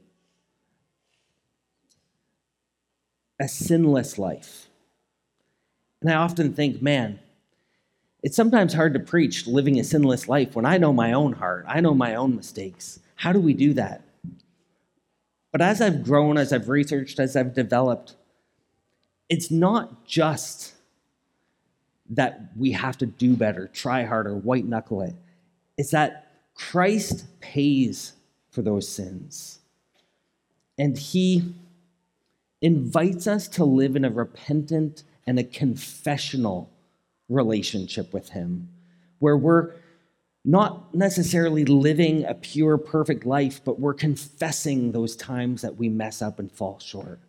a 3.41 3.49
sinless 3.49 4.19
life. 4.19 4.69
And 6.01 6.11
I 6.11 6.15
often 6.15 6.53
think, 6.53 6.83
man, 6.83 7.19
it's 8.23 8.37
sometimes 8.37 8.75
hard 8.75 8.95
to 8.95 9.01
preach 9.01 9.47
living 9.47 9.79
a 9.79 9.85
sinless 9.85 10.29
life 10.29 10.55
when 10.55 10.67
I 10.67 10.79
know 10.79 10.93
my 10.93 11.13
own 11.13 11.33
heart, 11.33 11.65
I 11.69 11.81
know 11.81 11.95
my 11.95 12.15
own 12.15 12.35
mistakes. 12.35 13.01
How 13.17 13.33
do 13.33 13.41
we 13.41 13.55
do 13.55 13.75
that? 13.75 14.03
But 15.53 15.63
as 15.63 15.81
I've 15.81 16.05
grown, 16.05 16.37
as 16.37 16.53
I've 16.53 16.69
researched, 16.69 17.19
as 17.19 17.37
I've 17.37 17.55
developed, 17.55 18.17
it's 19.29 19.51
not 19.51 20.05
just 20.05 20.75
that 22.11 22.51
we 22.57 22.73
have 22.73 22.99
to 22.99 23.07
do 23.07 23.37
better, 23.37 23.69
try 23.69 24.05
harder, 24.05 24.35
white 24.35 24.65
knuckle 24.65 25.03
it. 25.03 25.15
It's 25.77 25.91
that 25.91 26.33
Christ 26.55 27.27
pays 27.41 28.15
for 28.51 28.63
those 28.63 28.89
sins. 28.89 29.61
And 30.79 30.97
he 30.97 31.55
invites 32.61 33.27
us 33.27 33.49
to 33.49 33.65
live 33.65 33.97
in 33.97 34.05
a 34.05 34.11
repentant 34.11 35.05
and 35.27 35.39
a 35.39 35.45
confessional 35.45 36.71
relationship 37.29 38.13
with 38.13 38.31
Him, 38.31 38.69
where 39.19 39.37
we're 39.37 39.75
not 40.45 40.95
necessarily 40.95 41.65
living 41.65 42.25
a 42.25 42.35
pure, 42.35 42.79
perfect 42.79 43.27
life, 43.27 43.61
but 43.65 43.79
we're 43.79 43.95
confessing 43.95 44.93
those 44.93 45.15
times 45.15 45.63
that 45.63 45.77
we 45.77 45.89
mess 45.89 46.23
up 46.23 46.39
and 46.39 46.51
fall 46.51 46.79
short. 46.79 47.21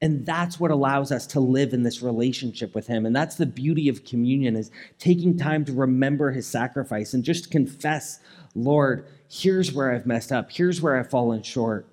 And 0.00 0.24
that's 0.24 0.60
what 0.60 0.70
allows 0.70 1.10
us 1.10 1.26
to 1.28 1.40
live 1.40 1.72
in 1.72 1.82
this 1.82 2.02
relationship 2.02 2.74
with 2.74 2.86
him. 2.86 3.04
And 3.04 3.16
that's 3.16 3.34
the 3.34 3.46
beauty 3.46 3.88
of 3.88 4.04
communion 4.04 4.54
is 4.54 4.70
taking 4.98 5.36
time 5.36 5.64
to 5.64 5.72
remember 5.72 6.30
his 6.30 6.46
sacrifice 6.46 7.14
and 7.14 7.24
just 7.24 7.50
confess, 7.50 8.20
Lord, 8.54 9.08
here's 9.28 9.72
where 9.72 9.92
I've 9.92 10.06
messed 10.06 10.30
up. 10.30 10.52
Here's 10.52 10.80
where 10.80 10.96
I've 10.96 11.10
fallen 11.10 11.42
short. 11.42 11.88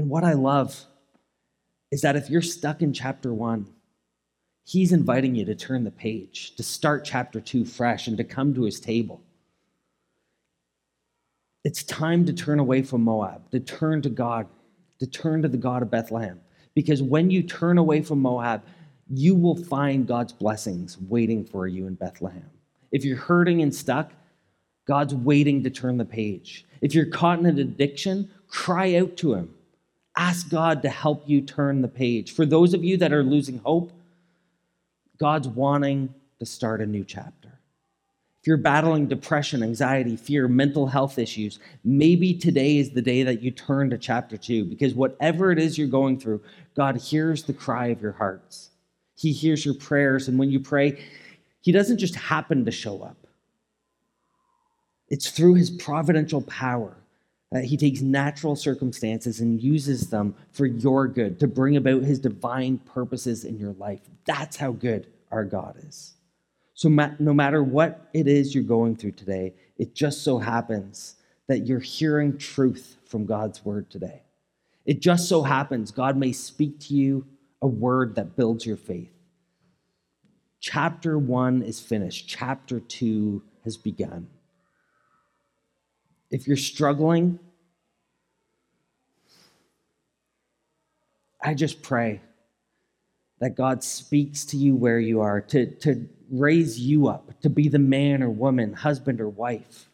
And 0.00 0.08
what 0.08 0.24
I 0.24 0.32
love 0.32 0.86
is 1.90 2.00
that 2.00 2.16
if 2.16 2.30
you're 2.30 2.40
stuck 2.40 2.80
in 2.80 2.94
chapter 2.94 3.34
one, 3.34 3.66
he's 4.64 4.92
inviting 4.92 5.34
you 5.34 5.44
to 5.44 5.54
turn 5.54 5.84
the 5.84 5.90
page, 5.90 6.56
to 6.56 6.62
start 6.62 7.04
chapter 7.04 7.38
two 7.38 7.66
fresh, 7.66 8.06
and 8.06 8.16
to 8.16 8.24
come 8.24 8.54
to 8.54 8.62
his 8.62 8.80
table. 8.80 9.20
It's 11.64 11.82
time 11.82 12.24
to 12.24 12.32
turn 12.32 12.60
away 12.60 12.80
from 12.80 13.02
Moab, 13.02 13.50
to 13.50 13.60
turn 13.60 14.00
to 14.00 14.08
God, 14.08 14.46
to 15.00 15.06
turn 15.06 15.42
to 15.42 15.48
the 15.48 15.58
God 15.58 15.82
of 15.82 15.90
Bethlehem. 15.90 16.40
Because 16.74 17.02
when 17.02 17.30
you 17.30 17.42
turn 17.42 17.76
away 17.76 18.00
from 18.00 18.22
Moab, 18.22 18.62
you 19.10 19.34
will 19.34 19.62
find 19.64 20.06
God's 20.06 20.32
blessings 20.32 20.96
waiting 21.10 21.44
for 21.44 21.66
you 21.66 21.86
in 21.86 21.94
Bethlehem. 21.94 22.48
If 22.90 23.04
you're 23.04 23.18
hurting 23.18 23.60
and 23.60 23.74
stuck, 23.74 24.12
God's 24.88 25.14
waiting 25.14 25.62
to 25.64 25.68
turn 25.68 25.98
the 25.98 26.06
page. 26.06 26.64
If 26.80 26.94
you're 26.94 27.04
caught 27.04 27.38
in 27.38 27.44
an 27.44 27.58
addiction, 27.58 28.30
cry 28.48 28.94
out 28.94 29.18
to 29.18 29.34
Him. 29.34 29.56
Ask 30.16 30.48
God 30.48 30.82
to 30.82 30.88
help 30.88 31.28
you 31.28 31.40
turn 31.40 31.82
the 31.82 31.88
page. 31.88 32.32
For 32.32 32.44
those 32.44 32.74
of 32.74 32.84
you 32.84 32.96
that 32.98 33.12
are 33.12 33.22
losing 33.22 33.58
hope, 33.58 33.92
God's 35.18 35.48
wanting 35.48 36.14
to 36.38 36.46
start 36.46 36.80
a 36.80 36.86
new 36.86 37.04
chapter. 37.04 37.60
If 38.40 38.46
you're 38.46 38.56
battling 38.56 39.06
depression, 39.06 39.62
anxiety, 39.62 40.16
fear, 40.16 40.48
mental 40.48 40.86
health 40.86 41.18
issues, 41.18 41.58
maybe 41.84 42.32
today 42.32 42.78
is 42.78 42.90
the 42.90 43.02
day 43.02 43.22
that 43.22 43.42
you 43.42 43.50
turn 43.50 43.90
to 43.90 43.98
chapter 43.98 44.38
two 44.38 44.64
because 44.64 44.94
whatever 44.94 45.52
it 45.52 45.58
is 45.58 45.76
you're 45.76 45.86
going 45.86 46.18
through, 46.18 46.40
God 46.74 46.96
hears 46.96 47.42
the 47.42 47.52
cry 47.52 47.88
of 47.88 48.00
your 48.00 48.12
hearts. 48.12 48.70
He 49.14 49.32
hears 49.32 49.66
your 49.66 49.74
prayers, 49.74 50.28
and 50.28 50.38
when 50.38 50.50
you 50.50 50.58
pray, 50.58 51.04
He 51.60 51.70
doesn't 51.70 51.98
just 51.98 52.14
happen 52.14 52.64
to 52.64 52.70
show 52.70 53.02
up, 53.02 53.26
it's 55.10 55.28
through 55.28 55.54
His 55.56 55.68
providential 55.68 56.40
power 56.40 56.96
that 57.50 57.64
he 57.64 57.76
takes 57.76 58.00
natural 58.00 58.54
circumstances 58.54 59.40
and 59.40 59.60
uses 59.60 60.08
them 60.08 60.34
for 60.52 60.66
your 60.66 61.08
good 61.08 61.40
to 61.40 61.48
bring 61.48 61.76
about 61.76 62.02
his 62.02 62.18
divine 62.18 62.78
purposes 62.78 63.44
in 63.44 63.58
your 63.58 63.72
life. 63.72 64.00
That's 64.24 64.56
how 64.56 64.72
good 64.72 65.08
our 65.32 65.44
God 65.44 65.76
is. 65.86 66.14
So, 66.74 66.88
no 66.88 67.34
matter 67.34 67.62
what 67.62 68.08
it 68.14 68.26
is 68.26 68.54
you're 68.54 68.64
going 68.64 68.96
through 68.96 69.12
today, 69.12 69.52
it 69.76 69.94
just 69.94 70.22
so 70.22 70.38
happens 70.38 71.16
that 71.46 71.66
you're 71.66 71.80
hearing 71.80 72.38
truth 72.38 72.96
from 73.04 73.26
God's 73.26 73.64
word 73.64 73.90
today. 73.90 74.22
It 74.86 75.00
just 75.00 75.28
so 75.28 75.42
happens 75.42 75.90
God 75.90 76.16
may 76.16 76.32
speak 76.32 76.80
to 76.80 76.94
you 76.94 77.26
a 77.60 77.66
word 77.66 78.14
that 78.14 78.36
builds 78.36 78.64
your 78.64 78.76
faith. 78.76 79.12
Chapter 80.60 81.18
one 81.18 81.62
is 81.62 81.80
finished, 81.80 82.28
chapter 82.28 82.80
two 82.80 83.42
has 83.64 83.76
begun. 83.76 84.28
If 86.30 86.46
you're 86.46 86.56
struggling, 86.56 87.38
I 91.42 91.54
just 91.54 91.82
pray 91.82 92.20
that 93.40 93.56
God 93.56 93.82
speaks 93.82 94.44
to 94.46 94.56
you 94.56 94.76
where 94.76 95.00
you 95.00 95.20
are, 95.20 95.40
to, 95.40 95.66
to 95.76 96.08
raise 96.30 96.78
you 96.78 97.08
up, 97.08 97.40
to 97.40 97.50
be 97.50 97.68
the 97.68 97.78
man 97.78 98.22
or 98.22 98.30
woman, 98.30 98.72
husband 98.72 99.20
or 99.20 99.28
wife 99.28 99.88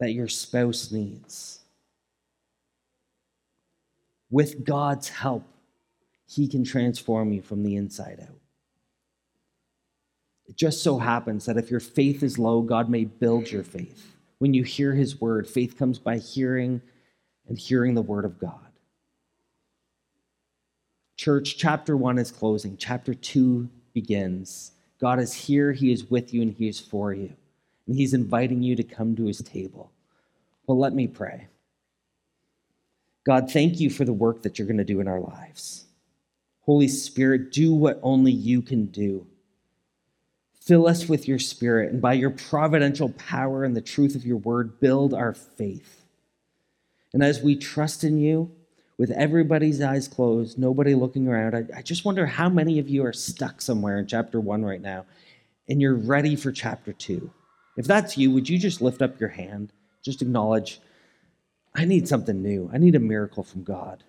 that 0.00 0.12
your 0.12 0.28
spouse 0.28 0.90
needs. 0.90 1.60
With 4.30 4.64
God's 4.64 5.08
help, 5.08 5.44
He 6.26 6.48
can 6.48 6.64
transform 6.64 7.32
you 7.32 7.42
from 7.42 7.62
the 7.62 7.76
inside 7.76 8.20
out. 8.22 8.36
It 10.46 10.56
just 10.56 10.82
so 10.82 10.98
happens 10.98 11.44
that 11.44 11.58
if 11.58 11.70
your 11.70 11.80
faith 11.80 12.22
is 12.22 12.38
low, 12.38 12.62
God 12.62 12.88
may 12.88 13.04
build 13.04 13.50
your 13.50 13.62
faith. 13.62 14.14
When 14.38 14.54
you 14.54 14.62
hear 14.62 14.94
his 14.94 15.20
word, 15.20 15.48
faith 15.48 15.76
comes 15.78 15.98
by 15.98 16.18
hearing 16.18 16.80
and 17.48 17.58
hearing 17.58 17.94
the 17.94 18.02
word 18.02 18.24
of 18.24 18.38
God. 18.38 18.60
Church, 21.16 21.56
chapter 21.56 21.96
one 21.96 22.18
is 22.18 22.30
closing, 22.30 22.76
chapter 22.76 23.14
two 23.14 23.68
begins. 23.92 24.72
God 25.00 25.18
is 25.18 25.32
here, 25.32 25.72
he 25.72 25.92
is 25.92 26.08
with 26.10 26.32
you, 26.32 26.42
and 26.42 26.52
he 26.52 26.68
is 26.68 26.78
for 26.78 27.12
you. 27.12 27.32
And 27.86 27.96
he's 27.96 28.14
inviting 28.14 28.62
you 28.62 28.76
to 28.76 28.82
come 28.82 29.16
to 29.16 29.26
his 29.26 29.38
table. 29.38 29.90
Well, 30.66 30.78
let 30.78 30.92
me 30.92 31.06
pray. 31.06 31.48
God, 33.24 33.50
thank 33.50 33.80
you 33.80 33.90
for 33.90 34.04
the 34.04 34.12
work 34.12 34.42
that 34.42 34.58
you're 34.58 34.68
going 34.68 34.78
to 34.78 34.84
do 34.84 35.00
in 35.00 35.08
our 35.08 35.20
lives. 35.20 35.86
Holy 36.60 36.88
Spirit, 36.88 37.52
do 37.52 37.72
what 37.74 37.98
only 38.02 38.32
you 38.32 38.62
can 38.62 38.86
do. 38.86 39.26
Fill 40.68 40.86
us 40.86 41.08
with 41.08 41.26
your 41.26 41.38
spirit, 41.38 41.94
and 41.94 42.02
by 42.02 42.12
your 42.12 42.28
providential 42.28 43.08
power 43.08 43.64
and 43.64 43.74
the 43.74 43.80
truth 43.80 44.14
of 44.14 44.26
your 44.26 44.36
word, 44.36 44.78
build 44.80 45.14
our 45.14 45.32
faith. 45.32 46.04
And 47.14 47.24
as 47.24 47.40
we 47.40 47.56
trust 47.56 48.04
in 48.04 48.18
you, 48.18 48.50
with 48.98 49.10
everybody's 49.12 49.80
eyes 49.80 50.08
closed, 50.08 50.58
nobody 50.58 50.94
looking 50.94 51.26
around, 51.26 51.54
I, 51.54 51.78
I, 51.78 51.80
just 51.80 52.04
wonder 52.04 52.26
how 52.26 52.50
many 52.50 52.78
of 52.78 52.86
you 52.86 53.02
are 53.06 53.14
stuck 53.14 53.62
somewhere 53.62 53.98
in 53.98 54.06
chapter 54.06 54.40
one 54.40 54.62
right 54.62 54.82
now 54.82 55.06
and 55.70 55.80
you're 55.80 55.94
ready 55.94 56.36
for 56.36 56.52
chapter 56.52 56.92
two. 56.92 57.30
If 57.78 57.86
that's 57.86 58.18
you, 58.18 58.30
would 58.32 58.46
you 58.46 58.58
just 58.58 58.82
lift 58.82 59.00
up 59.00 59.18
your 59.18 59.30
hand? 59.30 59.72
Just 60.04 60.20
acknowledge, 60.20 60.80
I 61.74 61.86
need 61.86 62.08
something 62.08 62.42
new. 62.42 62.68
I 62.74 62.76
need 62.76 62.94
a 62.94 63.00
miracle 63.00 63.42
from 63.42 63.64
God. 63.64 64.04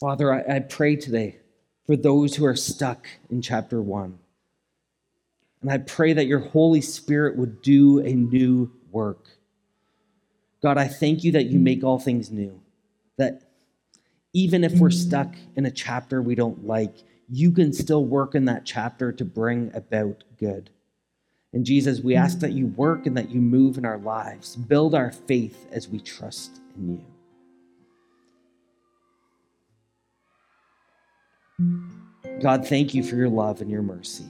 Father, 0.00 0.32
I, 0.32 0.56
I 0.56 0.60
pray 0.60 0.96
today 0.96 1.40
for 1.86 1.96
those 1.96 2.36
who 2.36 2.44
are 2.44 2.56
stuck 2.56 3.08
in 3.30 3.42
chapter 3.42 3.80
one. 3.80 4.18
And 5.62 5.70
I 5.70 5.78
pray 5.78 6.12
that 6.12 6.26
your 6.26 6.40
Holy 6.40 6.80
Spirit 6.80 7.36
would 7.36 7.62
do 7.62 8.00
a 8.00 8.12
new 8.12 8.70
work. 8.90 9.28
God, 10.62 10.78
I 10.78 10.88
thank 10.88 11.24
you 11.24 11.32
that 11.32 11.46
you 11.46 11.58
make 11.58 11.84
all 11.84 11.98
things 11.98 12.30
new. 12.30 12.60
That 13.16 13.42
even 14.32 14.64
if 14.64 14.74
we're 14.74 14.90
stuck 14.90 15.34
in 15.54 15.64
a 15.64 15.70
chapter 15.70 16.20
we 16.20 16.34
don't 16.34 16.66
like, 16.66 16.94
you 17.28 17.50
can 17.50 17.72
still 17.72 18.04
work 18.04 18.34
in 18.34 18.44
that 18.44 18.64
chapter 18.64 19.12
to 19.12 19.24
bring 19.24 19.70
about 19.74 20.24
good. 20.38 20.70
And 21.52 21.64
Jesus, 21.64 22.00
we 22.00 22.14
ask 22.14 22.40
that 22.40 22.52
you 22.52 22.66
work 22.66 23.06
and 23.06 23.16
that 23.16 23.30
you 23.30 23.40
move 23.40 23.78
in 23.78 23.86
our 23.86 23.98
lives. 23.98 24.56
Build 24.56 24.94
our 24.94 25.10
faith 25.10 25.66
as 25.72 25.88
we 25.88 26.00
trust 26.00 26.60
in 26.76 26.96
you. 26.96 27.15
God, 32.40 32.66
thank 32.66 32.94
you 32.94 33.02
for 33.02 33.16
your 33.16 33.28
love 33.28 33.60
and 33.60 33.70
your 33.70 33.82
mercy. 33.82 34.26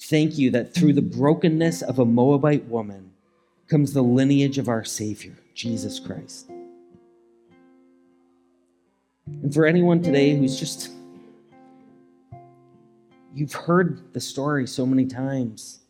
Thank 0.00 0.38
you 0.38 0.50
that 0.50 0.74
through 0.74 0.94
the 0.94 1.02
brokenness 1.02 1.82
of 1.82 1.98
a 1.98 2.04
Moabite 2.04 2.64
woman 2.64 3.12
comes 3.68 3.92
the 3.92 4.02
lineage 4.02 4.58
of 4.58 4.68
our 4.68 4.84
Savior, 4.84 5.36
Jesus 5.54 6.00
Christ. 6.00 6.50
And 9.26 9.52
for 9.52 9.66
anyone 9.66 10.02
today 10.02 10.36
who's 10.36 10.58
just, 10.58 10.90
you've 13.34 13.52
heard 13.52 14.12
the 14.14 14.20
story 14.20 14.66
so 14.66 14.86
many 14.86 15.06
times. 15.06 15.80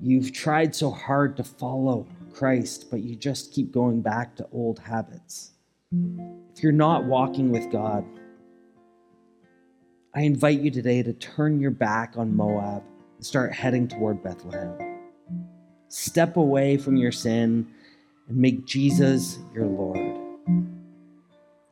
You've 0.00 0.32
tried 0.32 0.74
so 0.74 0.90
hard 0.90 1.36
to 1.38 1.44
follow 1.44 2.06
Christ, 2.32 2.90
but 2.90 3.00
you 3.00 3.16
just 3.16 3.52
keep 3.52 3.72
going 3.72 4.02
back 4.02 4.36
to 4.36 4.46
old 4.52 4.78
habits. 4.78 5.52
If 5.90 6.62
you're 6.62 6.72
not 6.72 7.04
walking 7.04 7.50
with 7.50 7.70
God, 7.70 8.04
I 10.14 10.20
invite 10.20 10.60
you 10.60 10.70
today 10.70 11.02
to 11.02 11.14
turn 11.14 11.60
your 11.60 11.70
back 11.70 12.14
on 12.18 12.36
Moab 12.36 12.82
and 13.16 13.24
start 13.24 13.54
heading 13.54 13.88
toward 13.88 14.22
Bethlehem. 14.22 14.76
Step 15.88 16.36
away 16.36 16.76
from 16.76 16.98
your 16.98 17.10
sin 17.10 17.66
and 18.28 18.36
make 18.36 18.66
Jesus 18.66 19.38
your 19.54 19.64
Lord. 19.64 20.18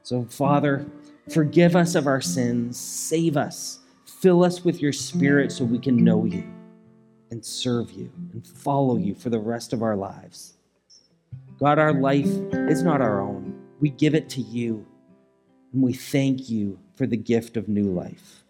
So, 0.02 0.24
Father, 0.24 0.86
forgive 1.28 1.76
us 1.76 1.94
of 1.94 2.06
our 2.06 2.22
sins, 2.22 2.80
save 2.80 3.36
us, 3.36 3.80
fill 4.06 4.44
us 4.44 4.64
with 4.64 4.80
your 4.80 4.92
Spirit 4.94 5.52
so 5.52 5.64
we 5.66 5.78
can 5.78 6.02
know 6.02 6.24
you 6.24 6.44
and 7.30 7.44
serve 7.44 7.90
you 7.90 8.10
and 8.32 8.46
follow 8.46 8.96
you 8.96 9.14
for 9.14 9.28
the 9.28 9.40
rest 9.40 9.74
of 9.74 9.82
our 9.82 9.96
lives. 9.96 10.56
God, 11.58 11.78
our 11.78 11.92
life 11.92 12.30
is 12.70 12.82
not 12.82 13.02
our 13.02 13.20
own. 13.20 13.55
We 13.80 13.90
give 13.90 14.14
it 14.14 14.28
to 14.30 14.40
you, 14.40 14.86
and 15.72 15.82
we 15.82 15.92
thank 15.92 16.48
you 16.48 16.78
for 16.94 17.06
the 17.06 17.16
gift 17.16 17.56
of 17.56 17.68
new 17.68 17.92
life. 17.92 18.44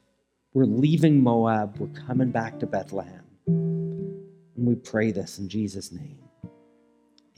We're 0.54 0.64
leaving 0.64 1.22
Moab, 1.22 1.78
we're 1.78 1.88
coming 1.88 2.30
back 2.30 2.60
to 2.60 2.66
Bethlehem. 2.66 3.24
And 3.46 4.66
we 4.66 4.76
pray 4.76 5.10
this 5.10 5.38
in 5.38 5.48
Jesus' 5.48 5.92
name. 5.92 6.18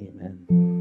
Amen. 0.01 0.78